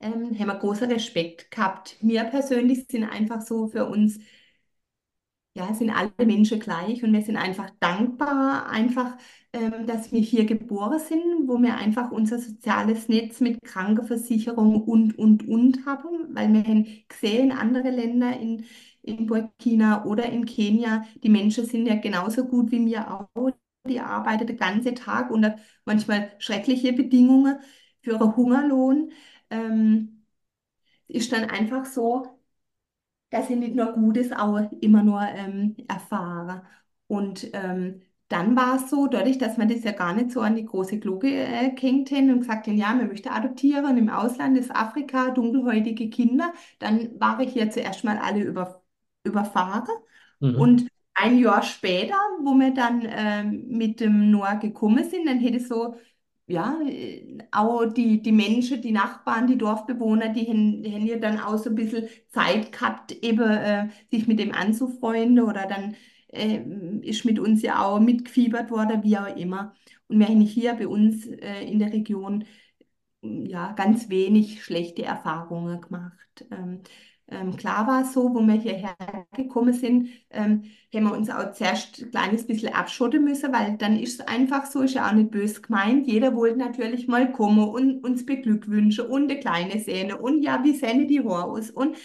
[0.00, 1.96] Ähm, haben wir großen Respekt gehabt.
[2.00, 4.18] Wir persönlich sind einfach so für uns
[5.54, 9.16] ja, sind alle Menschen gleich und wir sind einfach dankbar, einfach,
[9.52, 15.18] ähm, dass wir hier geboren sind, wo wir einfach unser soziales Netz mit Krankenversicherung und,
[15.18, 18.64] und, und haben, weil wir haben gesehen, in andere Länder in,
[19.02, 23.50] in Burkina oder in Kenia, die Menschen sind ja genauso gut wie wir auch.
[23.86, 27.58] Die arbeiten den ganzen Tag unter manchmal schreckliche Bedingungen
[28.02, 29.12] für einen Hungerlohn.
[29.50, 30.24] Ähm,
[31.08, 32.41] ist dann einfach so,
[33.32, 36.62] dass ich nicht nur Gutes auch immer nur ähm, erfahre.
[37.08, 40.54] Und ähm, dann war es so, dadurch, dass man das ja gar nicht so an
[40.56, 44.74] die große Glocke äh, haben und gesagt haben, ja, man möchte adoptieren im Ausland ist
[44.74, 48.82] Afrika, dunkelhäutige Kinder, dann war ich hier zuerst mal alle über,
[49.24, 49.88] überfahren.
[50.40, 50.54] Mhm.
[50.56, 55.60] Und ein Jahr später, wo wir dann ähm, mit dem Noah gekommen sind, dann hätte
[55.60, 55.96] so
[56.52, 56.78] ja,
[57.50, 61.58] auch die, die Menschen, die Nachbarn, die Dorfbewohner, die haben, die haben ja dann auch
[61.58, 65.96] so ein bisschen Zeit gehabt, eben äh, sich mit dem anzufreunden oder dann
[66.28, 66.60] äh,
[67.02, 69.74] ist mit uns ja auch mitgefiebert worden, wie auch immer.
[70.08, 72.44] Und wir haben hier bei uns äh, in der Region
[73.22, 76.46] ja, ganz wenig schlechte Erfahrungen gemacht.
[76.50, 76.82] Ähm,
[77.32, 78.96] ähm, klar war so, wo wir hierher
[79.34, 80.64] gekommen sind, ähm,
[80.94, 84.66] haben wir uns auch zuerst ein kleines bisschen abschotten müssen, weil dann ist es einfach
[84.66, 86.06] so, ist ja auch nicht böse gemeint.
[86.06, 90.74] Jeder wollte natürlich mal kommen und uns beglückwünschen und eine kleine Szene und ja, wie
[90.74, 91.96] sehen die Haare aus und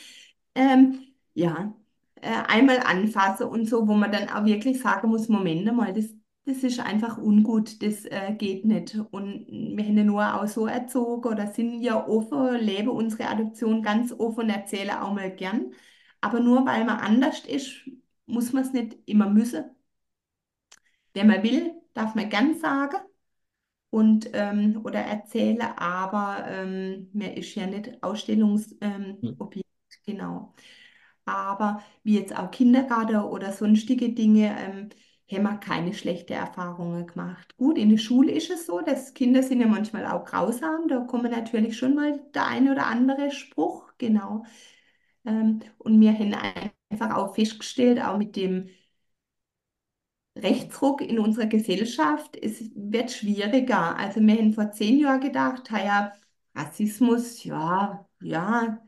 [0.55, 0.99] ähm,
[1.33, 1.73] ja,
[2.21, 6.13] äh, einmal anfassen und so, wo man dann auch wirklich sagen muss, Moment mal, das,
[6.47, 8.95] das ist einfach ungut, das äh, geht nicht.
[9.11, 13.81] Und wir haben ja nur auch so erzogen oder sind ja offen, leben unsere Adoption
[13.83, 15.73] ganz offen und erzählen auch mal gern.
[16.21, 17.89] Aber nur weil man anders ist,
[18.25, 19.65] muss man es nicht immer müssen.
[21.13, 22.97] Wenn man will, darf man gern sagen
[23.89, 28.83] und ähm, oder erzählen, aber ähm, man ist ja nicht Ausstellungsobjekt,
[29.23, 29.67] ähm, Objekt,
[30.05, 30.53] genau.
[31.25, 34.89] Aber wie jetzt auch Kindergarten oder sonstige Dinge, ähm,
[35.31, 37.55] haben wir keine schlechten Erfahrungen gemacht.
[37.57, 40.99] Gut, in der Schule ist es so, dass Kinder sind ja manchmal auch grausam, da
[41.01, 44.45] kommt natürlich schon mal der eine oder andere Spruch, genau.
[45.25, 46.35] Ähm, und wir haben
[46.89, 48.69] einfach auch festgestellt, auch mit dem
[50.35, 53.95] Rechtsruck in unserer Gesellschaft, es wird schwieriger.
[53.97, 56.13] Also wir haben vor zehn Jahren gedacht, ja,
[56.55, 58.79] Rassismus, ja, ja,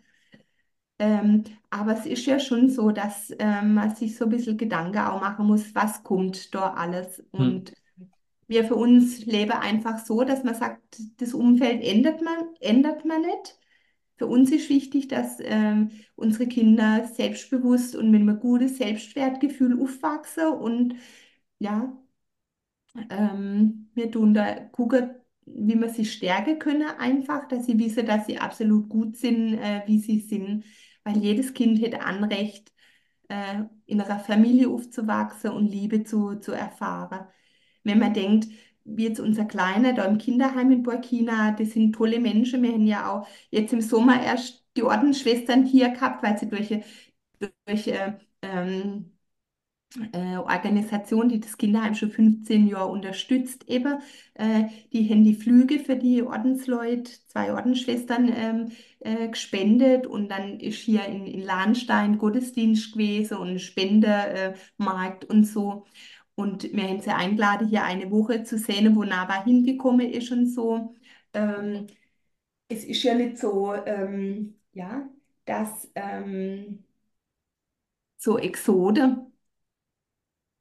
[1.00, 5.00] ähm, aber es ist ja schon so, dass ähm, man sich so ein bisschen Gedanken
[5.00, 7.24] auch machen muss, was kommt da alles.
[7.34, 7.40] Hm.
[7.40, 7.74] Und
[8.48, 13.22] wir für uns leben einfach so, dass man sagt, das Umfeld ändert man, ändert man
[13.22, 13.58] nicht.
[14.18, 20.48] Für uns ist wichtig, dass ähm, unsere Kinder selbstbewusst und mit einem guten Selbstwertgefühl aufwachsen
[20.48, 20.96] und
[21.60, 21.96] ja,
[23.10, 25.12] ähm, wir tun da gucken,
[25.46, 29.84] wie wir sie stärken können, einfach, dass sie wissen, dass sie absolut gut sind, äh,
[29.86, 30.66] wie sie sind,
[31.10, 32.72] weil jedes Kind hätte Anrecht,
[33.30, 37.28] äh, in einer Familie aufzuwachsen und Liebe zu, zu erfahren.
[37.84, 38.48] Wenn man denkt,
[38.86, 42.64] wie jetzt unser Kleiner da im Kinderheim in Burkina, das sind tolle Menschen.
[42.64, 46.70] Wir haben ja auch jetzt im Sommer erst die Ordensschwestern hier gehabt, weil sie durch,
[47.66, 49.12] durch äh, ähm,
[50.14, 54.00] äh, Organisation, die das Kinderheim schon 15 Jahre unterstützt, eben.
[54.36, 60.60] Äh, die haben die Flüge für die Ordensleute, zwei Ordensschwestern ähm, äh, gespendet und dann
[60.60, 65.86] ist hier in, in Lahnstein Gottesdienst gewesen und Spendermarkt und so.
[66.36, 70.48] Und wir haben sie eingeladen, hier eine Woche zu sehen, wo Nava hingekommen ist und
[70.48, 70.96] so.
[71.34, 71.88] Ähm,
[72.70, 75.10] es ist ja nicht so, ähm, ja,
[75.46, 76.84] dass ähm,
[78.18, 79.29] so Exode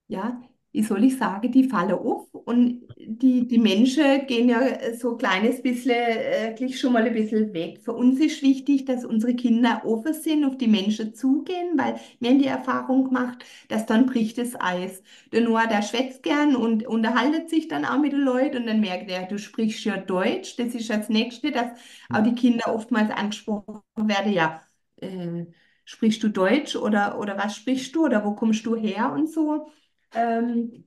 [0.09, 0.41] ja,
[0.73, 4.61] wie soll ich sagen, die fallen auf und die, die Menschen gehen ja
[4.97, 7.81] so ein kleines bisschen, äh, gleich schon mal ein bisschen weg.
[7.83, 12.31] Für uns ist wichtig, dass unsere Kinder offen sind, auf die Menschen zugehen, weil wir
[12.31, 15.03] haben die Erfahrung gemacht, dass dann bricht das Eis.
[15.33, 18.81] Der Noah, der schwätzt gern und unterhaltet sich dann auch mit den Leuten und dann
[18.81, 20.57] merkt er, du sprichst ja Deutsch.
[20.57, 21.71] Das ist das Nächste, dass
[22.11, 24.63] auch die Kinder oftmals angesprochen werden, ja,
[24.97, 25.47] äh,
[25.85, 29.69] sprichst du Deutsch oder, oder was sprichst du oder wo kommst du her und so.
[30.13, 30.85] Ähm,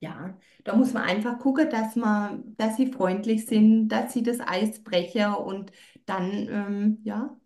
[0.00, 4.40] ja, da muss man einfach gucken, dass man, dass sie freundlich sind, dass sie das
[4.40, 5.72] Eis brechen und
[6.06, 7.38] dann, ähm, ja,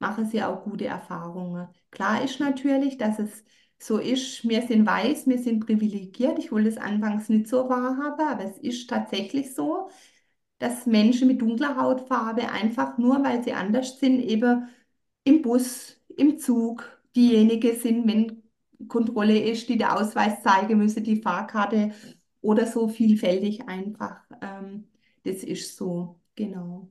[0.00, 1.68] machen sie auch gute Erfahrungen.
[1.92, 3.44] Klar ist natürlich, dass es
[3.80, 6.38] so ist, wir sind weiß, wir sind privilegiert.
[6.40, 9.90] Ich wollte es anfangs nicht so wahrhaben, aber es ist tatsächlich so,
[10.58, 14.68] dass Menschen mit dunkler Hautfarbe einfach nur, weil sie anders sind, eben
[15.24, 16.84] im Bus, im Zug
[17.16, 18.43] diejenigen sind, wenn
[18.88, 21.92] Kontrolle ist, die der Ausweis zeigen müsse, die Fahrkarte
[22.40, 24.16] oder so vielfältig einfach.
[24.42, 24.88] Ähm,
[25.24, 26.90] das ist so, genau.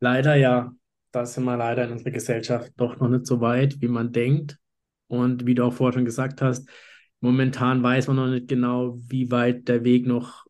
[0.00, 0.74] Leider ja.
[1.12, 4.58] Da sind wir leider in unserer Gesellschaft doch noch nicht so weit, wie man denkt.
[5.08, 6.68] Und wie du auch vorher schon gesagt hast,
[7.20, 10.46] momentan weiß man noch nicht genau, wie weit der Weg noch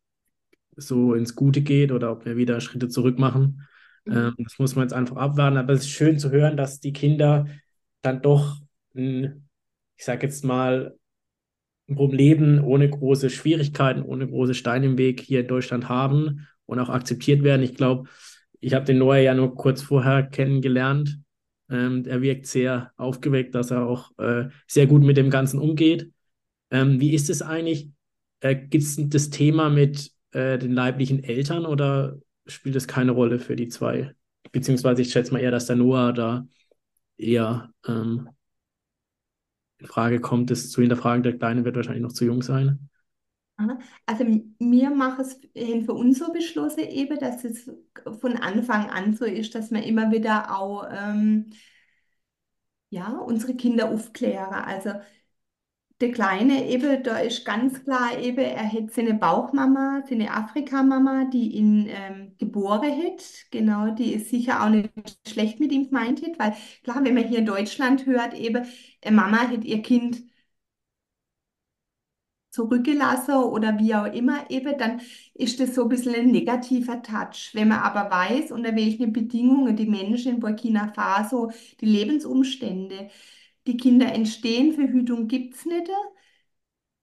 [0.76, 3.66] so ins Gute geht oder ob wir wieder Schritte zurück machen.
[4.04, 4.12] Mhm.
[4.12, 5.56] Ähm, das muss man jetzt einfach abwarten.
[5.56, 7.46] Aber es ist schön zu hören, dass die Kinder
[8.02, 8.56] dann doch
[8.94, 9.48] ein
[10.02, 10.98] ich sage jetzt mal,
[11.86, 16.88] Leben ohne große Schwierigkeiten, ohne große Steine im Weg hier in Deutschland haben und auch
[16.88, 17.62] akzeptiert werden.
[17.62, 18.08] Ich glaube,
[18.58, 21.20] ich habe den Noah ja nur kurz vorher kennengelernt.
[21.70, 26.10] Ähm, er wirkt sehr aufgeweckt, dass er auch äh, sehr gut mit dem Ganzen umgeht.
[26.72, 27.88] Ähm, wie ist es eigentlich?
[28.40, 33.38] Äh, Gibt es das Thema mit äh, den leiblichen Eltern oder spielt es keine Rolle
[33.38, 34.16] für die zwei?
[34.50, 36.48] Beziehungsweise ich schätze mal eher, dass der Noah da
[37.16, 38.28] eher ähm,
[39.82, 41.22] in Frage kommt, es zu hinterfragen.
[41.22, 42.88] Der Kleine wird wahrscheinlich noch zu jung sein.
[44.06, 45.38] Also wir machen es
[45.84, 47.70] für uns so beschlossen eben, dass es
[48.20, 51.50] von Anfang an so ist, dass wir immer wieder auch ähm,
[52.90, 54.64] ja, unsere Kinder aufklären.
[54.64, 54.94] Also
[56.02, 61.52] der Kleine eben, da ist ganz klar eben, er hat seine Bauchmama, seine Afrikamama, die
[61.56, 63.22] ihn ähm, geboren hat.
[63.50, 64.90] Genau, die ist sicher auch nicht
[65.26, 68.66] schlecht mit ihm gemeint hat, weil klar, wenn man hier in Deutschland hört, eben,
[69.10, 70.22] Mama hat ihr Kind
[72.50, 75.00] zurückgelassen oder wie auch immer eben, dann
[75.34, 77.50] ist das so ein bisschen ein negativer Touch.
[77.54, 81.50] Wenn man aber weiß, unter welchen Bedingungen die Menschen in Burkina Faso,
[81.80, 83.08] die Lebensumstände,
[83.66, 85.88] die Kinder entstehen, Verhütung gibt es nicht.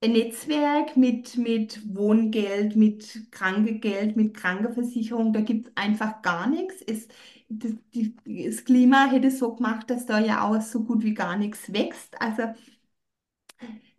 [0.02, 6.82] Ein Netzwerk mit, mit Wohngeld, mit Krankengeld, mit Krankenversicherung, da gibt es einfach gar nichts.
[6.88, 7.08] Es,
[7.50, 11.36] das, die, das Klima hätte so gemacht, dass da ja auch so gut wie gar
[11.38, 12.22] nichts wächst.
[12.22, 12.44] Also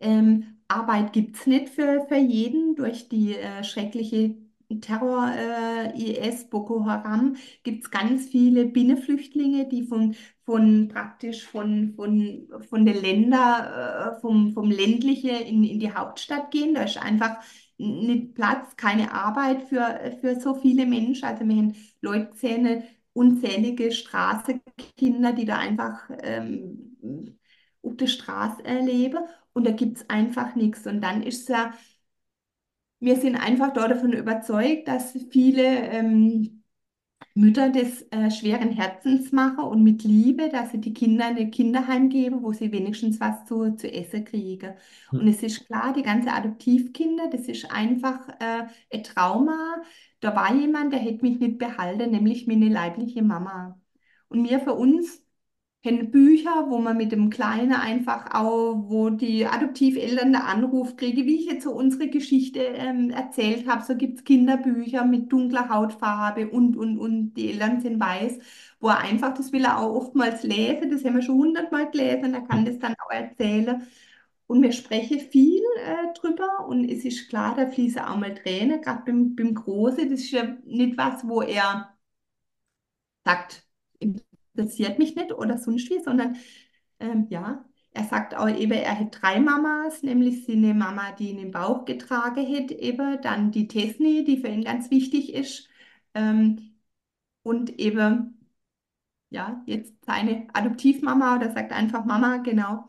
[0.00, 4.36] ähm, Arbeit gibt es nicht für, für jeden durch die äh, schreckliche
[4.80, 10.14] Terror, äh, IS, Boko Haram, gibt es ganz viele Binnenflüchtlinge, die von,
[10.50, 16.50] von praktisch von, von, von den Ländern, äh, vom, vom ländliche in, in die Hauptstadt
[16.50, 16.74] gehen.
[16.74, 17.36] Da ist einfach
[17.78, 21.24] nicht Platz, keine Arbeit für, für so viele Menschen.
[21.24, 22.82] Also wir haben Leute
[23.12, 27.38] unzählige Straßenkinder, die da einfach ähm,
[27.82, 29.20] auf der Straße erleben
[29.52, 30.84] und da gibt es einfach nichts.
[30.84, 31.72] Und dann ist es ja
[33.00, 36.59] wir sind einfach dort davon überzeugt, dass viele ähm,
[37.34, 41.50] Mütter das äh, schweren Herzens machen und mit Liebe, dass sie die Kinder in ein
[41.50, 44.74] Kinderheim geben, wo sie wenigstens was zu, zu essen kriegen.
[45.14, 45.28] Und Hm.
[45.28, 49.76] es ist klar, die ganze Adoptivkinder, das ist einfach äh, ein Trauma.
[50.20, 53.80] Da war jemand, der hätte mich nicht behalten, nämlich meine leibliche Mama.
[54.28, 55.24] Und mir für uns
[55.82, 61.24] kennen Bücher, wo man mit dem Kleinen einfach auch, wo die Adoptiveltern da Anruf kriege,
[61.24, 63.82] wie ich jetzt so unsere Geschichte ähm, erzählt habe.
[63.84, 68.38] So gibt es Kinderbücher mit dunkler Hautfarbe und, und, und die Eltern sind weiß,
[68.80, 72.34] wo er einfach, das will er auch oftmals lesen, das haben wir schon hundertmal gelesen,
[72.34, 73.86] er kann das dann auch erzählen.
[74.46, 78.82] Und wir sprechen viel äh, drüber und es ist klar, da fließen auch mal Tränen,
[78.82, 80.10] gerade beim, beim Großen.
[80.10, 81.94] Das ist ja nicht was, wo er
[83.24, 83.69] sagt,
[84.60, 86.36] interessiert mich nicht oder sonst wie, sondern
[87.00, 91.38] ähm, ja, er sagt auch eben, er hat drei Mamas, nämlich seine Mama, die ihn
[91.40, 95.68] im Bauch getragen hat, eben, dann die Tesni, die für ihn ganz wichtig ist,
[96.14, 96.76] ähm,
[97.42, 98.38] und eben,
[99.30, 102.88] ja, jetzt seine Adoptivmama oder sagt einfach Mama, genau.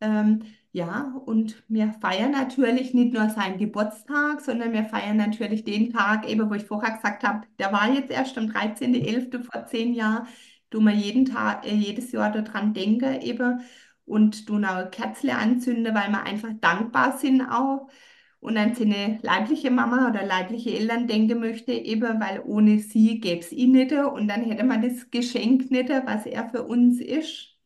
[0.00, 5.92] Ähm, ja, und wir feiern natürlich nicht nur seinen Geburtstag, sondern wir feiern natürlich den
[5.92, 9.42] Tag, eben, wo ich vorher gesagt habe, der war jetzt erst am 13.11.
[9.42, 10.28] vor zehn Jahren,
[10.70, 13.60] tun wir jeden Tag, äh, jedes Jahr daran denken, eben,
[14.04, 17.88] und tun auch Kerzen anzünden, weil wir einfach dankbar sind auch
[18.40, 23.40] und an seine leibliche Mama oder leibliche Eltern denken möchte, eben, weil ohne sie gäbe
[23.40, 27.56] es ihn nicht und dann hätte man das Geschenk nicht, was er für uns ist.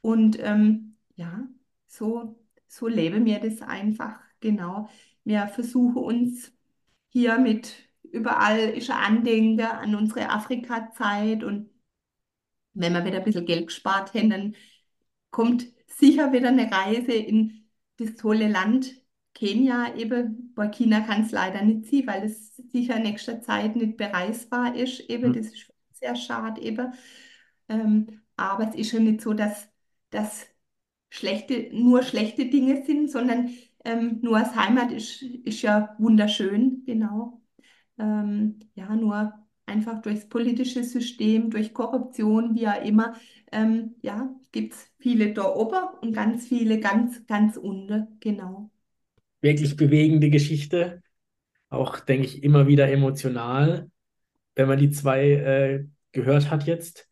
[0.00, 1.48] Und ähm, ja,
[1.86, 4.88] so, so leben wir das einfach, genau.
[5.24, 6.52] Wir versuchen uns
[7.08, 11.70] hier mit überall ist Andenken an unsere Afrika-Zeit und
[12.74, 14.56] wenn wir wieder ein bisschen Geld gespart haben, dann
[15.30, 17.68] kommt sicher wieder eine Reise in
[17.98, 18.94] das tolle Land
[19.34, 20.52] Kenia eben.
[20.54, 25.00] Burkina kann es leider nicht sein, weil es sicher in nächster Zeit nicht bereisbar ist.
[25.10, 25.32] Eben, Hm.
[25.32, 26.92] das ist sehr schade eben.
[27.68, 29.68] Ähm, aber es ist ja nicht so, dass,
[30.10, 30.46] dass
[31.10, 33.50] schlechte, nur schlechte Dinge sind, sondern
[33.84, 37.42] ähm, Noahs Heimat ist, ist ja wunderschön, genau.
[37.98, 39.34] Ähm, ja, nur
[39.74, 43.14] einfach durchs politische System, durch Korruption, wie auch immer,
[43.50, 48.70] ähm, ja, gibt es viele da oben und ganz viele ganz, ganz unten, genau.
[49.40, 51.02] Wirklich bewegende Geschichte.
[51.70, 53.90] Auch, denke ich, immer wieder emotional,
[54.54, 57.08] wenn man die zwei äh, gehört hat jetzt.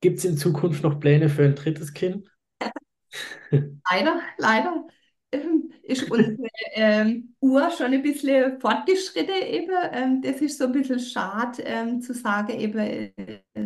[0.00, 2.28] Gibt es in Zukunft noch Pläne für ein drittes Kind?
[3.90, 4.86] Leider, leider
[5.82, 6.36] ist unsere
[6.74, 9.70] ähm, Uhr schon ein bisschen fortgeschritten eben.
[9.92, 13.12] Ähm, das ist so ein bisschen schade ähm, zu sagen, eben äh,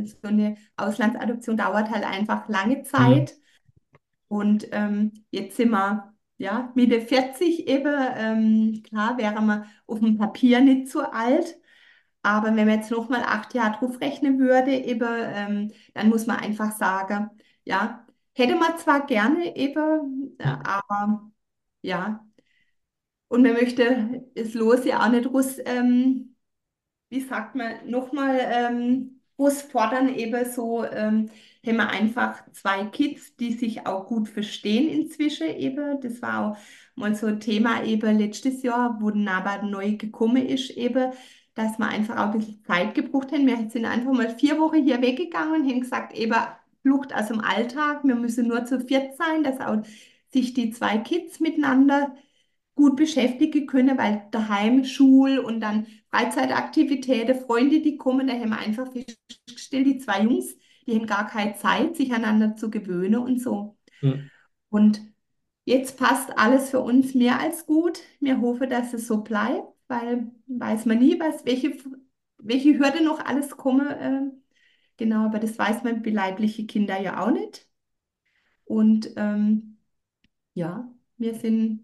[0.05, 3.13] so eine Auslandsadoption dauert halt einfach lange Hm.
[3.15, 3.35] Zeit.
[4.29, 7.93] Und ähm, jetzt sind wir ja Mitte 40 eben.
[8.17, 11.59] Ähm, klar wären wir auf dem Papier nicht so alt.
[12.23, 16.27] Aber wenn man jetzt noch mal acht Jahre drauf rechnen würde, eben, ähm, dann muss
[16.27, 17.31] man einfach sagen,
[17.65, 20.63] ja, hätte man zwar gerne eben, äh, Hm.
[20.65, 21.32] aber
[21.83, 22.25] ja,
[23.29, 26.37] und man möchte das Los ja auch nicht groß, ähm,
[27.09, 31.31] wie sagt man, nochmal ähm, groß fordern, eben so, ähm,
[31.67, 36.01] haben wir einfach zwei Kids, die sich auch gut verstehen inzwischen eben.
[36.03, 36.57] Das war auch
[36.95, 41.13] mal so ein Thema eben letztes Jahr, wo aber neu gekommen ist eben,
[41.55, 43.47] dass wir einfach auch ein bisschen Zeit gebraucht haben.
[43.47, 46.37] Wir sind einfach mal vier Wochen hier weggegangen und haben gesagt, eben
[46.83, 49.83] Flucht aus dem Alltag, wir müssen nur zu viert sein, dass auch
[50.33, 52.15] sich die zwei Kids miteinander
[52.75, 58.59] gut beschäftigen können, weil daheim Schul und dann Freizeitaktivitäten, Freunde, die kommen, da haben wir
[58.59, 60.57] einfach festgestellt, die zwei Jungs,
[60.87, 63.77] die haben gar keine Zeit, sich aneinander zu gewöhnen und so.
[64.01, 64.31] Hm.
[64.69, 65.03] Und
[65.65, 68.01] jetzt passt alles für uns mehr als gut.
[68.21, 71.77] Wir hoffen, dass es so bleibt, weil weiß man nie, was, welche,
[72.39, 73.87] welche Hürde noch alles kommen.
[73.87, 74.31] Äh,
[74.97, 77.69] genau, aber das weiß man bei leibliche Kinder ja auch nicht.
[78.65, 79.72] Und ähm,
[80.55, 81.81] ja, wir sind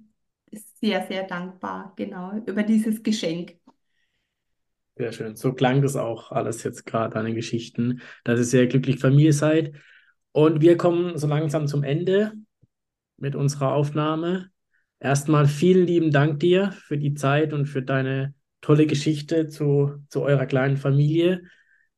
[0.80, 3.56] sehr, sehr dankbar, genau, über dieses Geschenk.
[4.96, 5.36] Sehr schön.
[5.36, 9.32] So klang das auch alles jetzt gerade an den Geschichten, dass ihr sehr glücklich Familie
[9.32, 9.74] seid.
[10.32, 12.32] Und wir kommen so langsam zum Ende
[13.16, 14.50] mit unserer Aufnahme.
[14.98, 20.22] Erstmal vielen lieben Dank dir für die Zeit und für deine tolle Geschichte zu, zu
[20.22, 21.42] eurer kleinen Familie.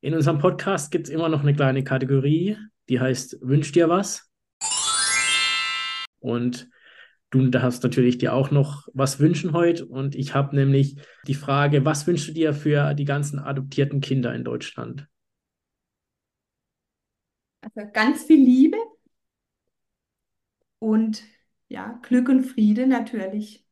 [0.01, 2.57] In unserem Podcast gibt es immer noch eine kleine Kategorie,
[2.89, 4.30] die heißt Wünsch dir was?
[6.21, 6.69] Und
[7.31, 9.85] du darfst natürlich dir auch noch was wünschen heute.
[9.85, 10.95] Und ich habe nämlich
[11.27, 15.07] die Frage, was wünschst du dir für die ganzen adoptierten Kinder in Deutschland?
[17.61, 18.77] Also ganz viel Liebe
[20.79, 21.23] und
[21.67, 23.65] ja, Glück und Friede natürlich.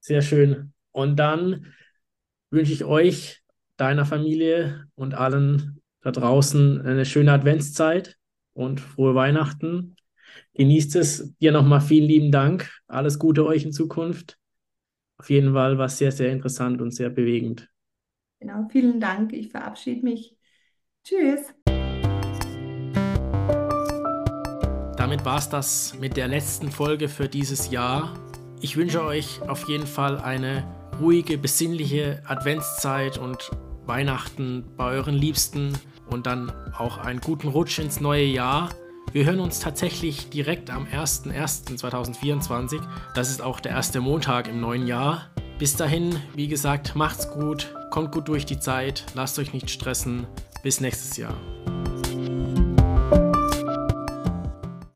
[0.00, 0.72] Sehr schön.
[0.92, 1.74] Und dann
[2.50, 3.42] wünsche ich euch
[3.76, 8.16] deiner Familie und allen da draußen eine schöne Adventszeit
[8.52, 9.95] und frohe Weihnachten.
[10.54, 11.34] Genießt es.
[11.40, 12.70] Dir nochmal vielen lieben Dank.
[12.86, 14.38] Alles Gute euch in Zukunft.
[15.18, 17.70] Auf jeden Fall war es sehr, sehr interessant und sehr bewegend.
[18.40, 19.32] Genau, vielen Dank.
[19.32, 20.36] Ich verabschiede mich.
[21.04, 21.54] Tschüss.
[24.96, 28.14] Damit war es das mit der letzten Folge für dieses Jahr.
[28.60, 30.64] Ich wünsche euch auf jeden Fall eine
[31.00, 33.50] ruhige, besinnliche Adventszeit und
[33.86, 35.72] Weihnachten bei euren Liebsten
[36.10, 38.70] und dann auch einen guten Rutsch ins neue Jahr.
[39.12, 42.80] Wir hören uns tatsächlich direkt am 01.01.2024.
[43.14, 45.30] Das ist auch der erste Montag im neuen Jahr.
[45.58, 50.26] Bis dahin, wie gesagt, macht's gut, kommt gut durch die Zeit, lasst euch nicht stressen.
[50.62, 51.34] Bis nächstes Jahr.